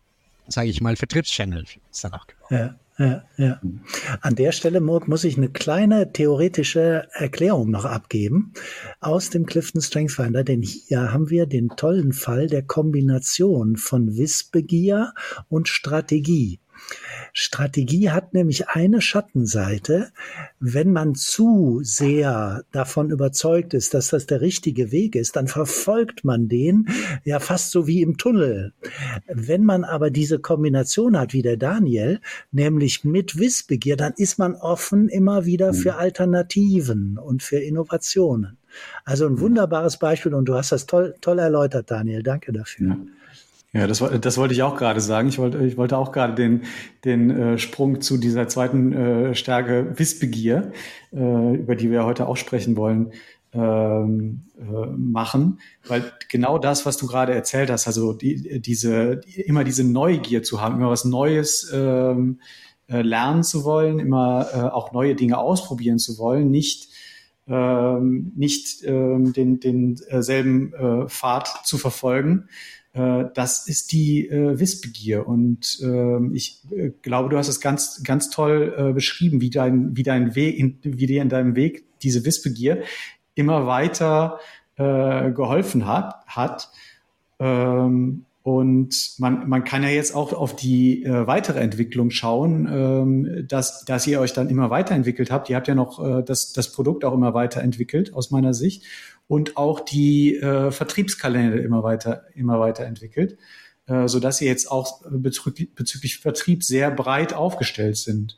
sage 0.47 0.69
ich 0.69 0.81
mal, 0.81 0.95
Vertriebschannel. 0.95 1.65
Ist 1.91 2.03
dann 2.03 2.13
auch 2.13 2.27
geworden. 2.27 2.55
Ja. 2.55 2.75
Ja, 2.99 3.23
ja. 3.37 3.59
An 4.21 4.35
der 4.35 4.51
Stelle 4.51 4.79
muss 4.79 5.23
ich 5.23 5.35
eine 5.35 5.49
kleine 5.49 6.13
theoretische 6.13 7.07
Erklärung 7.13 7.71
noch 7.71 7.85
abgeben 7.85 8.53
aus 8.99 9.31
dem 9.31 9.47
Clifton 9.47 9.81
Strength 9.81 10.11
Finder, 10.11 10.43
denn 10.43 10.61
hier 10.61 11.11
haben 11.11 11.31
wir 11.31 11.47
den 11.47 11.69
tollen 11.69 12.13
Fall 12.13 12.45
der 12.45 12.61
Kombination 12.61 13.77
von 13.77 14.15
Wissbegier 14.15 15.13
und 15.49 15.67
Strategie. 15.69 16.59
Strategie 17.33 18.11
hat 18.11 18.33
nämlich 18.33 18.69
eine 18.69 19.01
Schattenseite. 19.01 20.11
Wenn 20.59 20.91
man 20.91 21.15
zu 21.15 21.81
sehr 21.83 22.63
davon 22.71 23.09
überzeugt 23.09 23.73
ist, 23.73 23.93
dass 23.93 24.09
das 24.09 24.27
der 24.27 24.41
richtige 24.41 24.91
Weg 24.91 25.15
ist, 25.15 25.35
dann 25.35 25.47
verfolgt 25.47 26.23
man 26.23 26.47
den 26.47 26.87
ja 27.23 27.39
fast 27.39 27.71
so 27.71 27.87
wie 27.87 28.01
im 28.01 28.17
Tunnel. 28.17 28.73
Wenn 29.27 29.63
man 29.63 29.83
aber 29.83 30.11
diese 30.11 30.39
Kombination 30.39 31.17
hat 31.17 31.33
wie 31.33 31.41
der 31.41 31.57
Daniel, 31.57 32.19
nämlich 32.51 33.03
mit 33.03 33.37
Wissbegier, 33.37 33.97
dann 33.97 34.13
ist 34.15 34.37
man 34.37 34.55
offen 34.55 35.09
immer 35.09 35.45
wieder 35.45 35.73
für 35.73 35.93
mhm. 35.93 35.99
Alternativen 35.99 37.17
und 37.17 37.41
für 37.41 37.59
Innovationen. 37.59 38.57
Also 39.05 39.25
ein 39.27 39.39
wunderbares 39.39 39.97
Beispiel 39.97 40.33
und 40.33 40.45
du 40.45 40.55
hast 40.55 40.71
das 40.71 40.85
toll, 40.85 41.15
toll 41.21 41.39
erläutert, 41.39 41.91
Daniel. 41.91 42.23
Danke 42.23 42.51
dafür. 42.51 42.89
Ja. 42.89 42.97
Ja, 43.75 43.87
das, 43.87 44.03
das 44.21 44.37
wollte 44.37 44.53
ich 44.53 44.61
auch 44.61 44.77
gerade 44.77 45.01
sagen. 45.01 45.29
Ich 45.29 45.39
wollte, 45.39 45.65
ich 45.65 45.77
wollte 45.77 45.97
auch 45.97 46.11
gerade 46.11 46.35
den, 46.35 46.61
den 47.05 47.31
äh, 47.31 47.57
Sprung 47.57 48.01
zu 48.01 48.17
dieser 48.17 48.47
zweiten 48.47 48.93
äh, 48.93 49.35
Stärke 49.35 49.97
Wissbegier, 49.97 50.71
äh, 51.11 51.55
über 51.55 51.75
die 51.75 51.89
wir 51.89 52.05
heute 52.05 52.27
auch 52.27 52.37
sprechen 52.37 52.77
wollen, 52.77 53.13
ähm, 53.51 54.43
äh, 54.59 54.85
machen, 54.95 55.59
weil 55.87 56.11
genau 56.29 56.59
das, 56.59 56.85
was 56.85 56.97
du 56.97 57.07
gerade 57.07 57.33
erzählt 57.33 57.71
hast, 57.71 57.87
also 57.87 58.13
die, 58.13 58.61
diese 58.61 59.21
immer 59.45 59.63
diese 59.63 59.83
Neugier 59.83 60.43
zu 60.43 60.61
haben, 60.61 60.75
immer 60.75 60.89
was 60.89 61.05
Neues 61.05 61.71
ähm, 61.73 62.39
äh, 62.87 63.01
lernen 63.01 63.43
zu 63.43 63.63
wollen, 63.63 63.99
immer 63.99 64.47
äh, 64.53 64.57
auch 64.57 64.91
neue 64.91 65.15
Dinge 65.15 65.37
ausprobieren 65.39 65.97
zu 65.97 66.17
wollen, 66.19 66.51
nicht 66.51 66.89
ähm, 67.47 68.31
nicht 68.35 68.83
ähm, 68.85 69.33
den 69.33 69.59
denselben 69.59 70.73
äh, 70.73 71.07
Pfad 71.09 71.61
zu 71.65 71.77
verfolgen, 71.77 72.47
äh, 72.47 72.53
das 72.93 73.67
ist 73.67 73.91
die 73.91 74.27
äh, 74.27 74.59
Wissbegier. 74.59 75.27
Und 75.27 75.79
äh, 75.81 76.35
ich 76.35 76.61
äh, 76.71 76.91
glaube, 77.01 77.29
du 77.29 77.37
hast 77.37 77.47
es 77.47 77.59
ganz, 77.59 78.03
ganz 78.03 78.29
toll 78.29 78.73
äh, 78.77 78.93
beschrieben, 78.93 79.41
wie 79.41 79.49
dein, 79.49 79.97
wie 79.97 80.03
dein 80.03 80.35
Weg, 80.35 80.57
in, 80.59 80.77
wie 80.83 81.07
dir 81.07 81.21
in 81.21 81.29
deinem 81.29 81.55
Weg 81.55 81.85
diese 82.01 82.23
Wissbegier 82.25 82.83
immer 83.33 83.65
weiter 83.65 84.39
äh, 84.75 85.31
geholfen 85.31 85.87
hat. 85.87 86.23
hat. 86.27 86.69
Ähm, 87.39 88.25
und 88.43 89.13
man, 89.19 89.47
man 89.47 89.63
kann 89.63 89.83
ja 89.83 89.89
jetzt 89.89 90.13
auch 90.13 90.33
auf 90.33 90.53
die 90.55 91.03
äh, 91.03 91.27
weitere 91.27 91.59
Entwicklung 91.61 92.11
schauen, 92.11 92.67
ähm, 92.69 93.47
dass, 93.47 93.85
dass 93.85 94.05
ihr 94.05 94.19
euch 94.19 94.33
dann 94.33 94.49
immer 94.49 94.69
weiterentwickelt 94.69 95.31
habt. 95.31 95.49
Ihr 95.49 95.55
habt 95.55 95.69
ja 95.69 95.75
noch 95.75 96.03
äh, 96.03 96.23
das, 96.23 96.51
das 96.51 96.71
Produkt 96.73 97.05
auch 97.05 97.13
immer 97.13 97.33
weiterentwickelt, 97.33 98.13
aus 98.13 98.31
meiner 98.31 98.53
Sicht 98.53 98.83
und 99.27 99.55
auch 99.55 99.79
die 99.79 100.35
äh, 100.35 100.71
Vertriebskalender 100.71 101.63
immer 101.63 101.83
weiter, 101.83 102.25
immer 102.35 102.59
weiterentwickelt, 102.59 103.37
äh, 103.87 104.09
so 104.09 104.19
dass 104.19 104.37
sie 104.37 104.45
jetzt 104.45 104.69
auch 104.69 105.01
bezüglich, 105.09 105.73
bezüglich 105.73 106.19
Vertrieb 106.19 106.65
sehr 106.65 106.91
breit 106.91 107.33
aufgestellt 107.33 107.95
sind. 107.95 108.37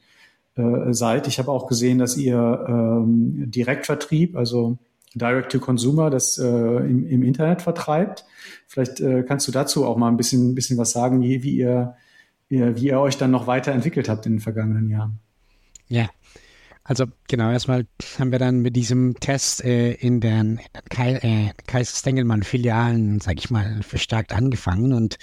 Äh, 0.57 0.93
seid. 0.93 1.27
Ich 1.27 1.37
habe 1.37 1.51
auch 1.51 1.67
gesehen, 1.67 1.97
dass 1.97 2.15
ihr 2.15 2.65
ähm, 2.69 3.51
Direktvertrieb, 3.51 4.37
also 4.37 4.77
Direct 5.15 5.51
to 5.51 5.59
Consumer, 5.59 6.09
das 6.09 6.37
äh, 6.37 6.45
im, 6.45 7.07
im 7.07 7.23
Internet 7.23 7.61
vertreibt. 7.61 8.25
Vielleicht 8.67 8.99
äh, 8.99 9.23
kannst 9.23 9.47
du 9.47 9.51
dazu 9.51 9.85
auch 9.85 9.97
mal 9.97 10.09
ein 10.09 10.17
bisschen, 10.17 10.53
bisschen 10.55 10.77
was 10.77 10.91
sagen, 10.91 11.21
wie, 11.21 11.41
wie, 11.41 11.55
ihr, 11.55 11.95
wie 12.49 12.87
ihr 12.87 12.99
euch 12.99 13.17
dann 13.17 13.31
noch 13.31 13.47
weiterentwickelt 13.47 14.09
habt 14.09 14.25
in 14.25 14.33
den 14.33 14.39
vergangenen 14.39 14.89
Jahren. 14.89 15.19
Ja, 15.87 16.09
Also 16.83 17.05
genau, 17.27 17.51
erstmal 17.51 17.87
haben 18.19 18.31
wir 18.31 18.39
dann 18.39 18.59
mit 18.59 18.75
diesem 18.75 19.19
Test 19.19 19.63
äh, 19.63 19.93
in 19.93 20.19
den, 20.19 20.59
Kai, 20.89 21.13
äh, 21.15 21.51
Kaiser-Stengelmann-Filialen, 21.65 23.19
sag 23.21 23.39
ich 23.39 23.49
mal, 23.49 23.81
verstärkt 23.81 24.33
angefangen 24.33 24.93
und 24.93 25.17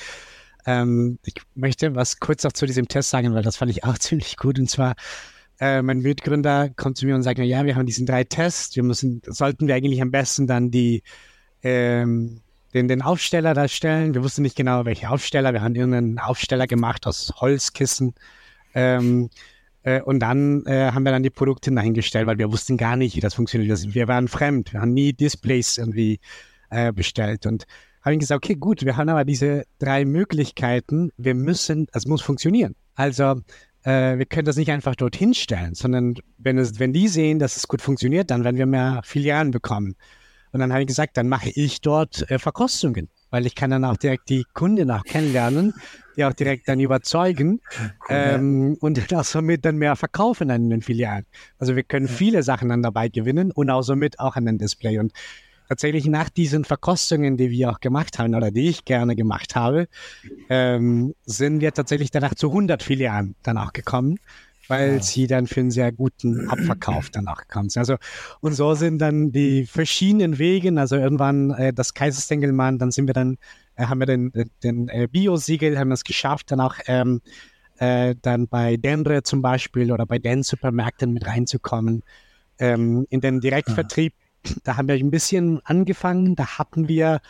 ähm, 0.66 1.18
ich 1.24 1.34
möchte 1.54 1.94
was 1.94 2.20
kurz 2.20 2.44
auch 2.44 2.52
zu 2.52 2.66
diesem 2.66 2.88
Test 2.88 3.10
sagen, 3.10 3.34
weil 3.34 3.42
das 3.42 3.56
fand 3.56 3.70
ich 3.70 3.84
auch 3.84 3.98
ziemlich 3.98 4.36
gut 4.36 4.58
und 4.58 4.68
zwar 4.68 4.94
äh, 5.62 5.80
mein 5.80 6.00
Mitgründer 6.00 6.70
kommt 6.70 6.96
zu 6.96 7.06
mir 7.06 7.14
und 7.14 7.22
sagt, 7.22 7.38
ja, 7.38 7.64
wir 7.64 7.76
haben 7.76 7.86
diesen 7.86 8.04
drei 8.04 8.24
Tests, 8.24 8.74
wir 8.74 8.82
müssen, 8.82 9.22
sollten 9.26 9.68
wir 9.68 9.76
eigentlich 9.76 10.02
am 10.02 10.10
besten 10.10 10.48
dann 10.48 10.72
die 10.72 11.04
ähm, 11.62 12.40
den, 12.74 12.88
den 12.88 13.00
Aufsteller 13.00 13.54
da 13.54 13.68
stellen. 13.68 14.12
Wir 14.12 14.24
wussten 14.24 14.42
nicht 14.42 14.56
genau, 14.56 14.84
welche 14.86 15.08
Aufsteller. 15.08 15.52
Wir 15.52 15.62
haben 15.62 15.76
irgendeinen 15.76 16.18
Aufsteller 16.18 16.66
gemacht 16.66 17.06
aus 17.06 17.32
Holzkissen. 17.36 18.14
Ähm, 18.74 19.30
äh, 19.84 20.00
und 20.02 20.18
dann 20.18 20.66
äh, 20.66 20.90
haben 20.90 21.04
wir 21.04 21.12
dann 21.12 21.22
die 21.22 21.30
Produkte 21.30 21.70
hineingestellt, 21.70 22.26
weil 22.26 22.38
wir 22.38 22.50
wussten 22.50 22.76
gar 22.76 22.96
nicht, 22.96 23.14
wie 23.14 23.20
das 23.20 23.34
funktioniert. 23.34 23.94
Wir 23.94 24.08
waren 24.08 24.26
fremd. 24.26 24.72
Wir 24.72 24.80
haben 24.80 24.94
nie 24.94 25.12
Displays 25.12 25.78
irgendwie 25.78 26.18
äh, 26.70 26.92
bestellt. 26.92 27.46
Und 27.46 27.66
haben 28.00 28.18
gesagt, 28.18 28.44
okay, 28.44 28.56
gut, 28.56 28.84
wir 28.84 28.96
haben 28.96 29.08
aber 29.08 29.24
diese 29.24 29.64
drei 29.78 30.04
Möglichkeiten. 30.04 31.12
Wir 31.16 31.36
müssen, 31.36 31.86
es 31.92 32.06
muss 32.06 32.22
funktionieren. 32.22 32.74
Also 32.96 33.42
äh, 33.84 34.18
wir 34.18 34.26
können 34.26 34.46
das 34.46 34.56
nicht 34.56 34.70
einfach 34.70 34.94
dorthin 34.94 35.34
stellen, 35.34 35.74
sondern 35.74 36.14
wenn, 36.38 36.58
es, 36.58 36.78
wenn 36.78 36.92
die 36.92 37.08
sehen, 37.08 37.38
dass 37.38 37.56
es 37.56 37.68
gut 37.68 37.82
funktioniert, 37.82 38.30
dann 38.30 38.44
werden 38.44 38.56
wir 38.56 38.66
mehr 38.66 39.00
Filialen 39.04 39.50
bekommen. 39.50 39.96
Und 40.52 40.60
dann 40.60 40.70
habe 40.70 40.82
ich 40.82 40.86
gesagt, 40.86 41.16
dann 41.16 41.28
mache 41.28 41.50
ich 41.50 41.80
dort 41.80 42.30
äh, 42.30 42.38
Verkostungen, 42.38 43.08
weil 43.30 43.46
ich 43.46 43.54
kann 43.54 43.70
dann 43.70 43.84
auch 43.84 43.96
direkt 43.96 44.28
die 44.28 44.44
Kunden 44.52 44.90
auch 44.90 45.02
kennenlernen, 45.02 45.72
die 46.16 46.24
auch 46.24 46.34
direkt 46.34 46.68
dann 46.68 46.78
überzeugen 46.78 47.60
ähm, 48.10 48.76
und 48.80 49.14
auch 49.14 49.24
somit 49.24 49.64
dann 49.64 49.78
mehr 49.78 49.96
verkaufen 49.96 50.50
an 50.50 50.68
den 50.68 50.82
Filialen. 50.82 51.24
Also 51.58 51.74
wir 51.74 51.82
können 51.84 52.06
viele 52.06 52.42
Sachen 52.42 52.68
dann 52.68 52.82
dabei 52.82 53.08
gewinnen 53.08 53.50
und 53.50 53.70
auch 53.70 53.82
somit 53.82 54.20
auch 54.20 54.36
an 54.36 54.44
den 54.44 54.58
Display. 54.58 54.98
Und 54.98 55.12
tatsächlich 55.72 56.06
nach 56.06 56.28
diesen 56.28 56.64
Verkostungen, 56.64 57.38
die 57.38 57.50
wir 57.50 57.70
auch 57.70 57.80
gemacht 57.80 58.18
haben 58.18 58.34
oder 58.34 58.50
die 58.50 58.68
ich 58.68 58.84
gerne 58.84 59.16
gemacht 59.16 59.56
habe, 59.56 59.88
ähm, 60.50 61.14
sind 61.24 61.60
wir 61.60 61.72
tatsächlich 61.72 62.10
danach 62.10 62.34
zu 62.34 62.48
100 62.48 62.82
Filialen 62.82 63.34
dann 63.42 63.56
auch 63.56 63.72
gekommen 63.72 64.18
weil 64.68 64.94
ja. 64.94 65.02
sie 65.02 65.26
dann 65.26 65.46
für 65.46 65.60
einen 65.60 65.70
sehr 65.70 65.92
guten 65.92 66.48
Abverkauf 66.48 67.10
dann 67.10 67.28
auch 67.28 67.42
gekommen 67.42 67.68
sind. 67.68 67.80
Also, 67.80 67.96
und 68.40 68.54
so 68.54 68.74
sind 68.74 69.00
dann 69.00 69.32
die 69.32 69.66
verschiedenen 69.66 70.38
Wegen, 70.38 70.78
also 70.78 70.96
irgendwann 70.96 71.50
äh, 71.50 71.72
das 71.74 71.92
Kaiserstengelmann, 71.92 72.78
dann 72.78 72.90
sind 72.90 73.06
wir 73.06 73.12
dann, 73.12 73.36
äh, 73.74 73.86
haben 73.86 73.98
wir 73.98 74.06
den, 74.06 74.32
den 74.62 74.88
äh, 74.88 75.08
Bio-Siegel, 75.10 75.78
haben 75.78 75.92
es 75.92 76.04
geschafft, 76.04 76.52
dann 76.52 76.60
auch 76.60 76.76
ähm, 76.86 77.20
äh, 77.78 78.14
dann 78.22 78.46
bei 78.46 78.76
Denre 78.76 79.24
zum 79.24 79.42
Beispiel 79.42 79.92
oder 79.92 80.06
bei 80.06 80.18
den 80.18 80.42
Supermärkten 80.42 81.12
mit 81.12 81.26
reinzukommen. 81.26 82.02
Ähm, 82.58 83.06
in 83.10 83.20
den 83.20 83.40
Direktvertrieb. 83.40 84.14
Da 84.64 84.76
haben 84.76 84.88
wir 84.88 84.94
ein 84.94 85.10
bisschen 85.10 85.60
angefangen, 85.64 86.34
da 86.36 86.58
hatten 86.58 86.88
wir 86.88 87.20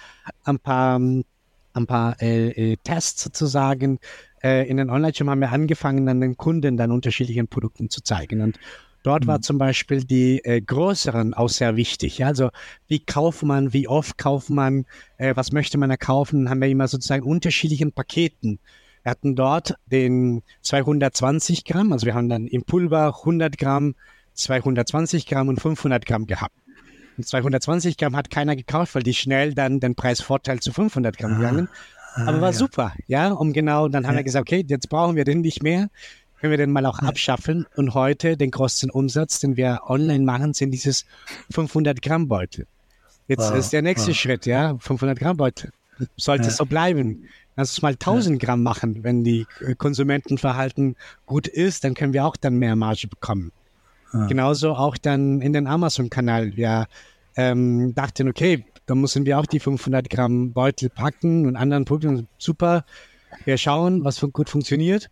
ein 0.45 0.59
paar, 0.59 0.99
ein 0.99 1.87
paar 1.87 2.21
äh, 2.21 2.73
äh, 2.73 2.77
Tests 2.83 3.25
sozusagen, 3.25 3.99
äh, 4.43 4.69
in 4.69 4.77
den 4.77 4.91
Online-Shop 4.91 5.29
haben 5.29 5.41
wir 5.41 5.53
angefangen, 5.53 6.07
dann 6.07 6.21
den 6.21 6.37
Kunden 6.37 6.77
dann 6.77 6.91
unterschiedlichen 6.91 7.49
Produkten 7.49 7.91
zu 7.91 8.03
zeigen. 8.03 8.41
Und 8.41 8.59
dort 9.03 9.25
mhm. 9.25 9.29
war 9.29 9.41
zum 9.41 9.59
Beispiel 9.59 10.05
die 10.05 10.45
äh, 10.45 10.61
größeren 10.61 11.35
auch 11.35 11.49
sehr 11.49 11.77
wichtig. 11.77 12.19
Ja? 12.19 12.29
Also 12.29 12.51
wie 12.89 12.99
kauft 12.99 13.43
man, 13.43 13.73
wie 13.73 13.89
oft 13.89 14.19
kauft 14.19 14.51
man, 14.51 14.87
äh, 15.19 15.35
was 15.37 15.53
möchte 15.53 15.79
man 15.79 15.91
erkaufen, 15.91 16.51
haben 16.51 16.61
wir 16.61 16.69
immer 16.69 16.89
sozusagen 16.89 17.25
unterschiedlichen 17.25 17.93
Paketen. 17.93 18.59
Wir 19.03 19.11
hatten 19.11 19.35
dort 19.35 19.75
den 19.87 20.43
220 20.63 21.65
Gramm, 21.65 21.93
also 21.93 22.07
wir 22.07 22.15
haben 22.15 22.29
dann 22.29 22.47
im 22.47 22.63
Pulver 22.63 23.19
100 23.19 23.59
Gramm, 23.59 23.97
220 24.35 25.27
Gramm 25.27 25.49
und 25.49 25.61
500 25.61 26.07
Gramm 26.07 26.27
gehabt. 26.27 26.55
Und 27.17 27.27
220 27.27 27.97
Gramm 27.97 28.17
hat 28.17 28.31
keiner 28.31 28.57
gekauft, 28.57 28.95
weil 28.95 29.03
die 29.03 29.15
schnell 29.15 29.55
dann 29.55 29.81
den 29.81 29.95
Preisvorteil 29.95 30.61
zu 30.61 30.73
500 30.73 31.17
Gramm 31.17 31.35
ah. 31.35 31.37
gegangen. 31.37 31.69
Ah, 32.15 32.27
Aber 32.27 32.41
war 32.41 32.51
ja. 32.51 32.57
super, 32.57 32.93
ja, 33.07 33.33
um 33.33 33.53
genau, 33.53 33.89
dann 33.89 34.07
haben 34.07 34.15
ja. 34.15 34.19
wir 34.19 34.25
gesagt, 34.25 34.49
okay, 34.49 34.65
jetzt 34.67 34.89
brauchen 34.89 35.17
wir 35.17 35.25
den 35.25 35.41
nicht 35.41 35.63
mehr, 35.63 35.89
können 36.41 36.51
wir 36.51 36.59
den 36.59 36.71
mal 36.71 36.85
auch 36.85 37.01
ja. 37.01 37.09
abschaffen. 37.09 37.67
Und 37.77 37.95
heute 37.95 38.37
den 38.37 38.51
größten 38.51 38.91
Umsatz, 38.91 39.41
den 39.41 39.57
wir 39.57 39.81
online 39.87 40.25
machen, 40.25 40.53
sind 40.53 40.73
dieses 40.73 41.07
500 41.51 42.03
Gramm 42.03 42.29
Beutel. 42.29 42.67
Jetzt 43.29 43.51
wow. 43.51 43.57
ist 43.57 43.73
der 43.73 43.83
nächste 43.83 44.09
wow. 44.09 44.17
Schritt, 44.17 44.47
ja, 44.47 44.77
500 44.79 45.19
Gramm 45.19 45.37
Beutel. 45.37 45.73
Sollte 46.17 46.49
es 46.49 46.57
so 46.57 46.67
bleiben. 46.67 47.29
Lass 47.57 47.71
uns 47.71 47.83
mal 47.83 47.93
1000 47.93 48.41
Gramm 48.41 48.63
machen. 48.63 49.05
Wenn 49.05 49.25
die 49.25 49.47
Konsumentenverhalten 49.79 50.97
gut 51.27 51.47
ist, 51.47 51.85
dann 51.85 51.95
können 51.95 52.13
wir 52.13 52.25
auch 52.25 52.37
dann 52.37 52.57
mehr 52.57 52.77
Marge 52.77 53.09
bekommen. 53.09 53.53
Genauso 54.29 54.73
auch 54.73 54.97
dann 54.99 55.41
in 55.41 55.53
den 55.53 55.67
Amazon-Kanal. 55.67 56.57
Wir 56.57 56.87
ähm, 57.37 57.95
dachten, 57.95 58.29
okay, 58.29 58.65
da 58.87 58.95
müssen 58.95 59.25
wir 59.25 59.39
auch 59.39 59.47
die 59.47 59.61
500 59.61 60.11
Gramm 60.11 60.53
Beutel 60.53 60.91
packen 60.91 61.47
und 61.47 61.57
anderen 61.57 61.85
Produkten. 61.85 62.29
Super. 62.39 62.85
Wir 63.45 63.57
schauen, 63.57 64.05
was 64.05 64.21
gut 64.33 64.51
funktioniert. 64.51 65.09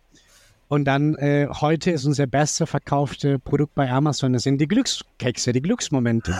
Und 0.67 0.85
dann 0.85 1.15
äh, 1.15 1.49
heute 1.49 1.91
ist 1.91 2.05
unser 2.05 2.27
bester 2.27 2.65
verkaufte 2.65 3.39
Produkt 3.39 3.75
bei 3.75 3.91
Amazon. 3.91 4.31
Das 4.31 4.43
sind 4.43 4.61
die 4.61 4.69
Glückskekse, 4.69 5.51
die 5.51 5.61
Glücksmomente. 5.61 6.31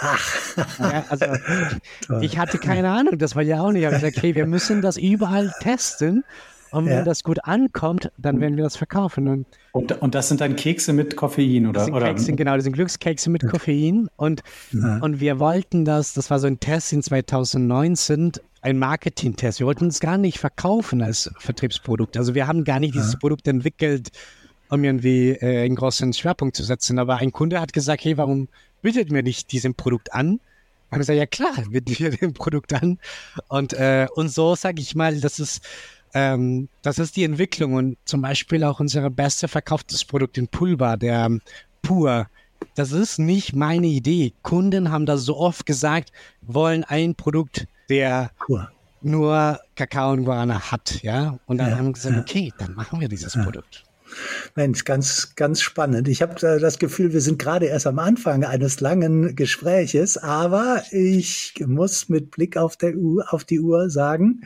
ja, 0.79 1.03
also 1.09 1.25
ich 2.21 2.37
hatte 2.37 2.57
keine 2.57 2.91
Ahnung, 2.91 3.17
das 3.17 3.35
war 3.35 3.43
ja 3.43 3.59
auch 3.59 3.73
nicht. 3.73 3.81
Ich 3.81 3.87
habe 3.87 3.95
gesagt, 3.97 4.17
okay, 4.17 4.33
wir 4.33 4.45
müssen 4.45 4.81
das 4.81 4.95
überall 4.95 5.53
testen. 5.59 6.23
Und 6.71 6.85
wenn 6.85 6.93
ja. 6.93 7.03
das 7.03 7.23
gut 7.23 7.43
ankommt, 7.43 8.11
dann 8.17 8.39
werden 8.39 8.55
wir 8.55 8.63
das 8.63 8.77
verkaufen. 8.77 9.27
Und, 9.27 9.45
und, 9.73 10.01
und 10.01 10.15
das 10.15 10.29
sind 10.29 10.41
dann 10.41 10.55
Kekse 10.55 10.93
mit 10.93 11.15
Koffein, 11.15 11.67
oder? 11.67 11.73
Das 11.73 11.85
sind 11.85 11.99
Kekse, 11.99 12.33
genau, 12.33 12.55
das 12.55 12.63
sind 12.63 12.73
Glückskekse 12.73 13.29
mit 13.29 13.47
Koffein. 13.47 14.07
Und, 14.15 14.41
ja. 14.71 14.97
und 14.99 15.19
wir 15.19 15.39
wollten 15.39 15.85
das, 15.85 16.13
das 16.13 16.29
war 16.29 16.39
so 16.39 16.47
ein 16.47 16.59
Test 16.59 16.93
in 16.93 17.03
2019, 17.03 18.33
ein 18.61 18.79
Marketing-Test. 18.79 19.59
Wir 19.59 19.67
wollten 19.67 19.87
es 19.87 19.99
gar 19.99 20.17
nicht 20.17 20.39
verkaufen 20.39 21.01
als 21.01 21.31
Vertriebsprodukt. 21.39 22.15
Also 22.15 22.35
wir 22.35 22.47
haben 22.47 22.63
gar 22.63 22.79
nicht 22.79 22.95
ja. 22.95 23.01
dieses 23.01 23.17
Produkt 23.19 23.47
entwickelt, 23.47 24.09
um 24.69 24.83
irgendwie 24.83 25.31
äh, 25.31 25.65
einen 25.65 25.75
großen 25.75 26.13
Schwerpunkt 26.13 26.55
zu 26.55 26.63
setzen. 26.63 26.99
Aber 26.99 27.17
ein 27.17 27.31
Kunde 27.31 27.59
hat 27.59 27.73
gesagt, 27.73 28.05
hey, 28.05 28.17
warum 28.17 28.47
bietet 28.81 29.11
mir 29.11 29.23
nicht 29.23 29.51
diesem 29.51 29.75
Produkt 29.75 30.13
an? 30.13 30.39
Und 30.91 30.99
ich 30.99 31.07
gesagt, 31.07 31.19
ja 31.19 31.25
klar, 31.25 31.69
bieten 31.69 31.97
wir 31.97 32.09
dem 32.17 32.33
Produkt 32.33 32.73
an. 32.73 32.99
Und, 33.47 33.73
äh, 33.73 34.07
und 34.13 34.29
so 34.29 34.55
sage 34.55 34.81
ich 34.81 34.95
mal, 34.95 35.19
das 35.19 35.39
ist 35.39 35.61
ähm, 36.13 36.69
das 36.81 36.99
ist 36.99 37.15
die 37.15 37.23
Entwicklung 37.23 37.73
und 37.73 37.97
zum 38.05 38.21
Beispiel 38.21 38.63
auch 38.63 38.79
unser 38.79 39.09
beste 39.09 39.47
verkauftes 39.47 40.05
Produkt 40.05 40.37
in 40.37 40.47
Pulver, 40.47 40.97
der 40.97 41.25
ähm, 41.25 41.41
Pur. 41.81 42.27
Das 42.75 42.91
ist 42.91 43.17
nicht 43.17 43.55
meine 43.55 43.87
Idee. 43.87 44.33
Kunden 44.43 44.91
haben 44.91 45.05
das 45.05 45.23
so 45.23 45.37
oft 45.37 45.65
gesagt, 45.65 46.11
wollen 46.41 46.83
ein 46.83 47.15
Produkt, 47.15 47.67
der 47.89 48.31
Pur. 48.45 48.71
nur 49.01 49.59
Kakao 49.75 50.11
und 50.11 50.25
Guarana 50.25 50.71
hat, 50.71 51.01
ja. 51.01 51.39
Und 51.47 51.57
dann 51.57 51.71
ja, 51.71 51.77
haben 51.77 51.87
wir 51.87 51.93
gesagt, 51.93 52.15
ja. 52.15 52.21
okay, 52.21 52.53
dann 52.57 52.75
machen 52.75 52.99
wir 52.99 53.09
dieses 53.09 53.33
ja. 53.33 53.43
Produkt. 53.43 53.83
Mensch, 54.55 54.83
ganz, 54.83 55.35
ganz 55.35 55.61
spannend. 55.61 56.07
Ich 56.07 56.21
habe 56.21 56.35
das 56.35 56.79
Gefühl, 56.79 57.13
wir 57.13 57.21
sind 57.21 57.39
gerade 57.39 57.67
erst 57.67 57.87
am 57.87 57.99
Anfang 57.99 58.43
eines 58.43 58.79
langen 58.79 59.35
Gespräches, 59.35 60.17
aber 60.17 60.83
ich 60.91 61.53
muss 61.65 62.09
mit 62.09 62.31
Blick 62.31 62.57
auf, 62.57 62.77
der 62.77 62.95
Uhr, 62.95 63.25
auf 63.33 63.43
die 63.43 63.59
Uhr 63.59 63.89
sagen, 63.89 64.41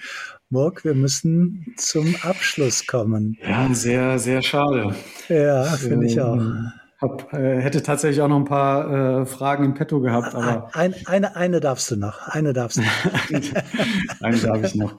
Murk, 0.50 0.86
wir 0.86 0.94
müssen 0.94 1.74
zum 1.78 2.16
Abschluss 2.22 2.86
kommen. 2.86 3.38
Ja, 3.42 3.74
sehr, 3.74 4.20
sehr 4.20 4.42
schade. 4.42 4.96
Ja, 5.28 5.64
finde 5.64 6.06
ich 6.06 6.22
auch. 6.22 6.40
Hab, 7.02 7.34
äh, 7.34 7.60
hätte 7.62 7.84
tatsächlich 7.84 8.22
auch 8.22 8.30
noch 8.30 8.38
ein 8.38 8.46
paar 8.46 9.22
äh, 9.22 9.26
Fragen 9.26 9.66
im 9.66 9.74
Petto 9.74 10.00
gehabt, 10.00 10.34
aber. 10.34 10.70
Ein, 10.74 10.96
eine, 11.06 11.36
eine 11.36 11.60
darfst 11.60 11.92
du 11.92 11.98
noch. 11.98 12.28
Eine 12.28 12.54
darfst 12.54 12.78
du 12.78 12.82
noch. 12.82 13.32
eine 14.22 14.38
darf 14.38 14.64
ich 14.64 14.76
noch. 14.76 14.96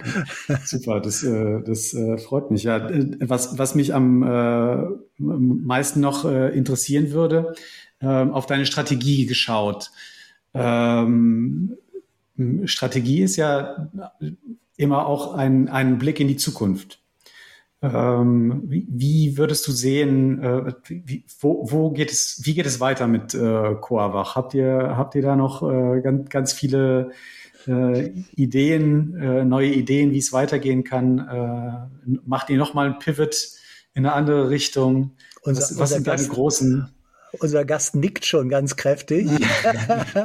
Super, 0.65 1.01
das, 1.01 1.23
äh, 1.23 1.63
das 1.65 1.95
äh, 1.95 2.19
freut 2.19 2.51
mich. 2.51 2.65
Ja, 2.65 2.77
äh, 2.89 3.17
was, 3.21 3.59
was 3.59 3.75
mich 3.75 3.95
am 3.95 4.99
meisten 5.19 6.01
noch 6.01 6.27
interessieren 6.27 7.13
würde, 7.13 7.55
äh, 8.01 8.07
auf 8.07 8.47
deine 8.47 8.67
Strategie 8.67 9.25
geschaut. 9.25 9.91
Ähm, 10.53 11.77
Strategie 12.65 13.23
ist 13.23 13.37
ja 13.37 13.89
immer 14.77 15.07
auch 15.07 15.35
ein, 15.35 15.69
einen 15.69 15.99
Blick 15.99 16.21
in 16.21 16.29
die 16.29 16.37
Zukunft. 16.37 17.01
Ähm, 17.83 18.63
wie, 18.65 18.87
wie, 18.89 19.39
würdest 19.39 19.67
du 19.69 19.73
sehen, 19.73 20.43
äh, 20.43 20.73
wie, 20.89 21.25
wo, 21.41 21.71
wo, 21.71 21.91
geht 21.91 22.11
es, 22.11 22.41
wie 22.45 22.55
geht 22.55 22.67
es 22.67 22.81
weiter 22.81 23.07
mit 23.07 23.35
äh, 23.35 23.75
Coavach? 23.81 24.35
Habt 24.35 24.55
ihr, 24.55 24.95
habt 24.97 25.15
ihr 25.15 25.23
da 25.23 25.37
noch 25.37 25.63
äh, 25.63 26.01
ganz, 26.01 26.31
ganz 26.31 26.53
viele 26.53 27.11
äh, 27.67 28.09
Ideen, 28.35 29.15
äh, 29.21 29.45
neue 29.45 29.69
Ideen, 29.69 30.13
wie 30.13 30.19
es 30.19 30.33
weitergehen 30.33 30.85
kann? 30.85 31.19
Äh, 31.19 32.19
macht 32.25 32.49
ihr 32.49 32.57
nochmal 32.57 32.87
ein 32.87 32.99
Pivot 32.99 33.51
in 33.95 34.07
eine 34.07 34.15
andere 34.15 34.49
Richtung? 34.49 35.13
Unser, 35.43 35.63
was, 35.63 35.79
was 35.79 35.91
sind 35.91 36.07
deine 36.07 36.27
großen 36.27 36.89
unser 37.41 37.65
Gast 37.65 37.95
nickt 37.95 38.25
schon 38.25 38.49
ganz 38.49 38.77
kräftig. 38.77 39.29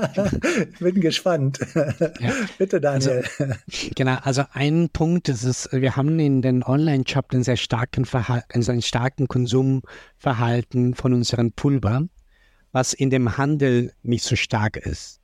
Bin 0.80 1.02
gespannt. 1.02 1.60
Ja. 1.76 2.34
Bitte, 2.58 2.82
Daniel. 2.82 3.24
Also, 3.40 3.56
genau, 3.96 4.18
also 4.24 4.44
ein 4.54 4.90
Punkt 4.90 5.30
ist 5.30 5.44
es, 5.44 5.70
wir 5.72 5.96
haben 5.96 6.20
in 6.20 6.42
den 6.42 6.64
Online-Shop 6.64 7.28
einen 7.32 7.44
sehr 7.44 7.58
starken 7.58 8.06
Verhalten, 8.06 8.70
einen 8.70 8.82
starken 8.82 9.28
Konsumverhalten 9.28 10.96
von 10.96 11.14
unseren 11.14 11.52
Pulver. 11.52 12.08
was 12.72 12.94
in 12.94 13.10
dem 13.10 13.38
Handel 13.38 13.94
nicht 14.02 14.24
so 14.24 14.36
stark 14.36 14.78
ist. 14.78 15.20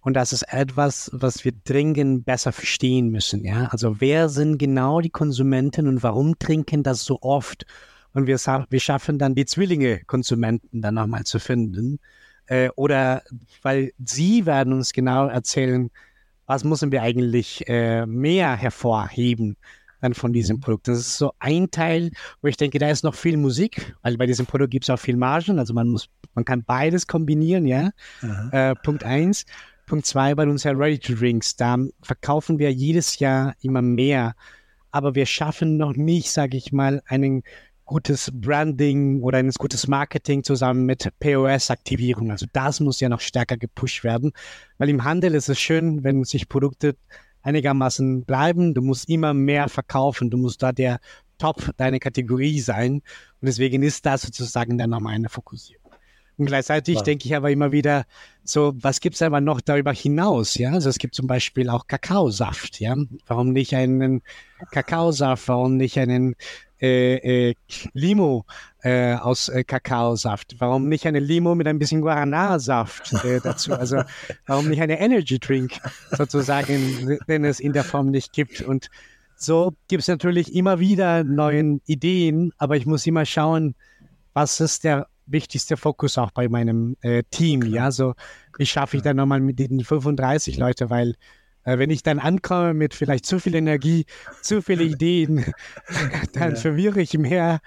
Und 0.00 0.14
das 0.14 0.32
ist 0.32 0.42
etwas, 0.52 1.10
was 1.12 1.44
wir 1.44 1.52
dringend 1.64 2.24
besser 2.24 2.52
verstehen 2.52 3.08
müssen. 3.10 3.44
Ja, 3.44 3.66
also 3.66 4.00
wer 4.00 4.28
sind 4.28 4.58
genau 4.58 5.00
die 5.00 5.10
Konsumenten 5.10 5.86
und 5.86 6.02
warum 6.02 6.38
trinken 6.38 6.82
das 6.82 7.04
so 7.04 7.18
oft? 7.22 7.66
Und 8.14 8.26
wir, 8.26 8.36
wir 8.36 8.80
schaffen 8.80 9.18
dann 9.18 9.34
die 9.34 9.46
Zwillinge 9.46 10.04
Konsumenten 10.04 10.82
dann 10.82 10.94
nochmal 10.94 11.24
zu 11.24 11.38
finden. 11.38 11.98
Äh, 12.46 12.70
oder 12.76 13.22
weil 13.62 13.92
sie 14.04 14.46
werden 14.46 14.72
uns 14.72 14.92
genau 14.92 15.28
erzählen, 15.28 15.90
was 16.46 16.64
müssen 16.64 16.92
wir 16.92 17.02
eigentlich 17.02 17.66
äh, 17.68 18.04
mehr 18.06 18.56
hervorheben 18.56 19.56
dann 20.00 20.14
von 20.14 20.32
diesem 20.32 20.58
Produkt. 20.60 20.88
Das 20.88 20.98
ist 20.98 21.16
so 21.16 21.32
ein 21.38 21.70
Teil, 21.70 22.10
wo 22.40 22.48
ich 22.48 22.56
denke, 22.56 22.78
da 22.78 22.90
ist 22.90 23.04
noch 23.04 23.14
viel 23.14 23.36
Musik, 23.36 23.94
weil 24.02 24.16
bei 24.16 24.26
diesem 24.26 24.46
Produkt 24.46 24.72
gibt 24.72 24.84
es 24.84 24.90
auch 24.90 24.98
viel 24.98 25.16
Margen. 25.16 25.58
Also 25.60 25.72
man 25.72 25.88
muss, 25.88 26.08
man 26.34 26.44
kann 26.44 26.64
beides 26.64 27.06
kombinieren, 27.06 27.66
ja. 27.66 27.90
Äh, 28.50 28.74
Punkt 28.82 29.04
eins. 29.04 29.46
Punkt 29.86 30.06
zwei, 30.06 30.34
bei 30.34 30.44
uns 30.44 30.64
ja 30.64 30.72
Ready 30.72 30.98
to 30.98 31.14
Drinks, 31.14 31.56
da 31.56 31.76
verkaufen 32.02 32.58
wir 32.58 32.72
jedes 32.72 33.18
Jahr 33.18 33.54
immer 33.60 33.82
mehr, 33.82 34.34
aber 34.90 35.14
wir 35.14 35.26
schaffen 35.26 35.76
noch 35.76 35.94
nicht, 35.96 36.30
sage 36.30 36.56
ich 36.56 36.72
mal, 36.72 37.02
ein 37.06 37.42
gutes 37.84 38.30
Branding 38.32 39.22
oder 39.22 39.38
ein 39.38 39.50
gutes 39.50 39.88
Marketing 39.88 40.44
zusammen 40.44 40.86
mit 40.86 41.08
POS-Aktivierung. 41.20 42.30
Also 42.30 42.46
das 42.52 42.80
muss 42.80 43.00
ja 43.00 43.08
noch 43.08 43.20
stärker 43.20 43.56
gepusht 43.56 44.04
werden, 44.04 44.32
weil 44.78 44.88
im 44.88 45.04
Handel 45.04 45.34
ist 45.34 45.48
es 45.48 45.58
schön, 45.58 46.04
wenn 46.04 46.24
sich 46.24 46.48
Produkte 46.48 46.96
einigermaßen 47.42 48.24
bleiben. 48.24 48.74
Du 48.74 48.82
musst 48.82 49.08
immer 49.08 49.34
mehr 49.34 49.68
verkaufen. 49.68 50.30
Du 50.30 50.38
musst 50.38 50.62
da 50.62 50.72
der 50.72 51.00
Top 51.38 51.76
deiner 51.76 51.98
Kategorie 51.98 52.60
sein. 52.60 52.94
Und 52.94 53.02
deswegen 53.46 53.82
ist 53.82 54.06
das 54.06 54.22
sozusagen 54.22 54.78
dann 54.78 54.90
nochmal 54.90 55.14
eine 55.14 55.28
Fokussierung. 55.28 55.82
Und 56.38 56.46
gleichzeitig 56.46 56.96
ja. 56.96 57.02
denke 57.02 57.26
ich 57.26 57.36
aber 57.36 57.50
immer 57.50 57.72
wieder, 57.72 58.04
so, 58.42 58.72
was 58.76 59.00
gibt 59.00 59.16
es 59.16 59.22
aber 59.22 59.40
noch 59.40 59.60
darüber 59.60 59.92
hinaus? 59.92 60.54
Ja, 60.54 60.72
also 60.72 60.88
es 60.88 60.98
gibt 60.98 61.14
zum 61.14 61.26
Beispiel 61.26 61.68
auch 61.68 61.86
Kakaosaft. 61.86 62.80
Ja, 62.80 62.96
warum 63.26 63.52
nicht 63.52 63.74
einen 63.74 64.22
Kakaosaft? 64.70 65.48
Warum 65.48 65.76
nicht 65.76 65.98
einen 65.98 66.34
äh, 66.82 67.50
äh, 67.50 67.54
Limo 67.92 68.44
äh, 68.82 69.14
aus 69.14 69.48
äh, 69.48 69.62
Kakaosaft? 69.62 70.56
Warum 70.58 70.88
nicht 70.88 71.06
eine 71.06 71.20
Limo 71.20 71.54
mit 71.54 71.68
ein 71.68 71.78
bisschen 71.78 72.00
Guarana-Saft 72.00 73.24
äh, 73.24 73.40
dazu? 73.40 73.72
Also 73.72 74.02
warum 74.46 74.68
nicht 74.68 74.82
eine 74.82 74.98
Energy 74.98 75.38
Drink 75.38 75.78
sozusagen, 76.10 77.18
wenn 77.26 77.44
es 77.44 77.60
in 77.60 77.72
der 77.72 77.84
Form 77.84 78.10
nicht 78.10 78.32
gibt? 78.32 78.60
Und 78.60 78.90
so 79.36 79.72
gibt 79.88 80.02
es 80.02 80.08
natürlich 80.08 80.54
immer 80.54 80.80
wieder 80.80 81.24
neue 81.24 81.78
Ideen, 81.86 82.52
aber 82.58 82.76
ich 82.76 82.86
muss 82.86 83.06
immer 83.06 83.24
schauen, 83.24 83.74
was 84.34 84.60
ist 84.60 84.84
der 84.84 85.06
wichtigste 85.26 85.76
Fokus 85.76 86.18
auch 86.18 86.32
bei 86.32 86.48
meinem 86.48 86.96
äh, 87.00 87.22
Team. 87.30 87.60
Klar. 87.60 87.74
Ja, 87.74 87.90
so 87.90 88.14
wie 88.58 88.66
schaffe 88.66 88.96
ich 88.96 89.02
dann 89.02 89.16
nochmal 89.16 89.40
mit 89.40 89.58
den 89.58 89.84
35 89.84 90.58
Leute, 90.58 90.90
weil 90.90 91.14
wenn 91.64 91.90
ich 91.90 92.02
dann 92.02 92.18
ankomme 92.18 92.74
mit 92.74 92.94
vielleicht 92.94 93.26
zu 93.26 93.38
viel 93.38 93.54
Energie, 93.54 94.06
zu 94.40 94.62
viele 94.62 94.84
Ideen, 94.84 95.44
dann 96.32 96.50
ja. 96.50 96.56
verwirre 96.56 97.00
ich 97.00 97.16
mehr 97.16 97.60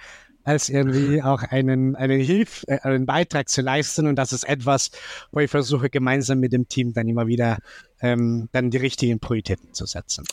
als 0.43 0.69
irgendwie 0.69 1.23
auch 1.23 1.41
einen, 1.41 1.95
einen 1.95 2.21
Hilf, 2.21 2.63
äh, 2.67 2.79
einen 2.81 3.05
Beitrag 3.05 3.49
zu 3.49 3.61
leisten. 3.61 4.07
Und 4.07 4.15
das 4.15 4.31
ist 4.31 4.47
etwas, 4.47 4.91
wo 5.31 5.39
ich 5.39 5.49
versuche, 5.49 5.89
gemeinsam 5.89 6.39
mit 6.39 6.53
dem 6.53 6.67
Team 6.67 6.93
dann 6.93 7.07
immer 7.07 7.27
wieder 7.27 7.57
ähm, 7.99 8.47
dann 8.51 8.69
die 8.69 8.77
richtigen 8.77 9.19
Prioritäten 9.19 9.73
zu 9.73 9.85
setzen. 9.85 10.25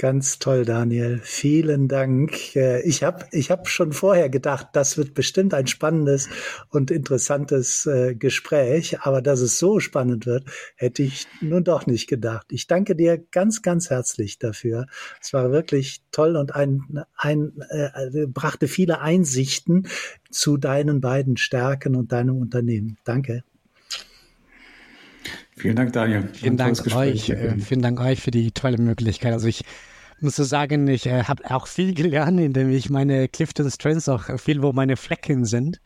Ganz 0.00 0.38
toll, 0.38 0.64
Daniel. 0.64 1.18
Vielen 1.24 1.88
Dank. 1.88 2.54
Äh, 2.54 2.82
ich 2.82 3.02
habe 3.02 3.26
ich 3.32 3.50
hab 3.50 3.66
schon 3.68 3.92
vorher 3.92 4.28
gedacht, 4.28 4.68
das 4.72 4.96
wird 4.96 5.12
bestimmt 5.12 5.54
ein 5.54 5.66
spannendes 5.66 6.28
und 6.68 6.92
interessantes 6.92 7.84
äh, 7.86 8.14
Gespräch. 8.14 9.00
Aber 9.00 9.22
dass 9.22 9.40
es 9.40 9.58
so 9.58 9.80
spannend 9.80 10.24
wird, 10.24 10.44
hätte 10.76 11.02
ich 11.02 11.26
nun 11.40 11.64
doch 11.64 11.86
nicht 11.86 12.06
gedacht. 12.06 12.46
Ich 12.52 12.68
danke 12.68 12.94
dir 12.94 13.18
ganz, 13.18 13.60
ganz 13.62 13.90
herzlich 13.90 14.38
dafür. 14.38 14.86
Es 15.20 15.32
war 15.32 15.50
wirklich 15.50 16.00
toll 16.12 16.36
und 16.36 16.54
ein, 16.54 17.02
ein, 17.16 17.54
äh, 17.68 18.28
brachte 18.28 18.68
viele 18.68 19.00
Einsichten 19.00 19.88
zu 20.30 20.58
deinen 20.58 21.00
beiden 21.00 21.36
Stärken 21.36 21.96
und 21.96 22.12
deinem 22.12 22.36
Unternehmen. 22.36 22.98
Danke. 23.02 23.42
Vielen 25.58 25.76
Dank, 25.76 25.92
Daniel. 25.92 26.28
Vielen 26.32 26.56
Dank 26.56 26.94
euch. 26.94 27.30
Äh, 27.30 27.58
vielen 27.58 27.82
Dank 27.82 28.00
euch 28.00 28.20
für 28.20 28.30
die 28.30 28.52
tolle 28.52 28.78
Möglichkeit. 28.78 29.32
Also 29.32 29.48
ich 29.48 29.64
muss 30.20 30.36
so 30.36 30.44
sagen, 30.44 30.88
ich 30.88 31.06
äh, 31.06 31.24
habe 31.24 31.50
auch 31.50 31.66
viel 31.66 31.94
gelernt, 31.94 32.40
indem 32.40 32.70
ich 32.70 32.90
meine 32.90 33.28
Clifton 33.28 33.70
Strengths 33.70 34.08
auch 34.08 34.38
viel, 34.38 34.62
wo 34.62 34.72
meine 34.72 34.96
Flecken 34.96 35.44
sind. 35.44 35.80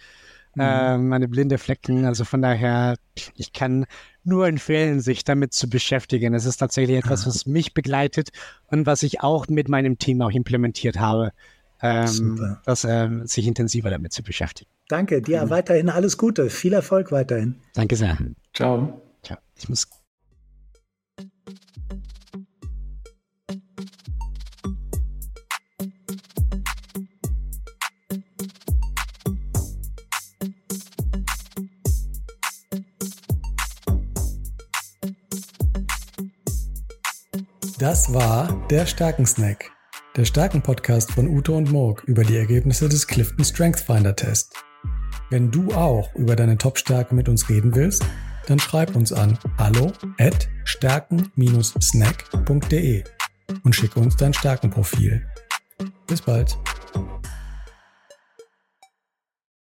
Mhm. 0.54 0.62
Äh, 0.62 0.98
meine 0.98 1.28
blinde 1.28 1.58
Flecken. 1.58 2.04
Also 2.04 2.24
von 2.24 2.42
daher, 2.42 2.96
ich 3.36 3.52
kann 3.52 3.86
nur 4.24 4.46
empfehlen, 4.46 5.00
sich 5.00 5.24
damit 5.24 5.52
zu 5.52 5.68
beschäftigen. 5.68 6.34
Es 6.34 6.44
ist 6.44 6.58
tatsächlich 6.58 6.98
etwas, 6.98 7.26
was 7.26 7.46
mich 7.46 7.74
begleitet 7.74 8.30
und 8.66 8.86
was 8.86 9.02
ich 9.02 9.20
auch 9.20 9.48
mit 9.48 9.68
meinem 9.68 9.98
Team 9.98 10.20
auch 10.22 10.30
implementiert 10.30 10.98
habe, 10.98 11.32
ähm, 11.80 12.58
das, 12.64 12.84
äh, 12.84 13.08
sich 13.24 13.46
intensiver 13.46 13.90
damit 13.90 14.12
zu 14.12 14.22
beschäftigen. 14.22 14.70
Danke, 14.88 15.22
dir 15.22 15.44
mhm. 15.44 15.50
weiterhin 15.50 15.88
alles 15.88 16.16
Gute. 16.18 16.50
Viel 16.50 16.74
Erfolg 16.74 17.12
weiterhin. 17.12 17.56
Danke 17.74 17.96
sehr. 17.96 18.16
Ciao. 18.54 19.02
Ich 19.56 19.68
muss. 19.68 19.86
Das 37.82 38.14
war 38.14 38.64
der 38.70 38.86
Stärkensnack, 38.86 39.72
der 40.16 40.24
Stärken-Podcast 40.24 41.10
von 41.10 41.26
Ute 41.26 41.50
und 41.50 41.72
Morg 41.72 42.04
über 42.04 42.22
die 42.22 42.36
Ergebnisse 42.36 42.88
des 42.88 43.08
Clifton 43.08 43.44
Strength 43.44 43.80
Finder 43.80 44.14
Test. 44.14 44.54
Wenn 45.30 45.50
du 45.50 45.72
auch 45.72 46.14
über 46.14 46.36
deine 46.36 46.58
Top-Stärke 46.58 47.12
mit 47.12 47.28
uns 47.28 47.48
reden 47.48 47.74
willst, 47.74 48.04
dann 48.46 48.58
schreib 48.58 48.96
uns 48.96 49.12
an 49.12 49.38
hallo 49.58 49.92
at 50.18 50.48
stärken-snack.de 50.64 53.04
und 53.64 53.74
schicke 53.74 53.98
uns 54.00 54.16
dein 54.16 54.34
Stärkenprofil. 54.34 55.24
Bis 56.06 56.22
bald. 56.22 56.56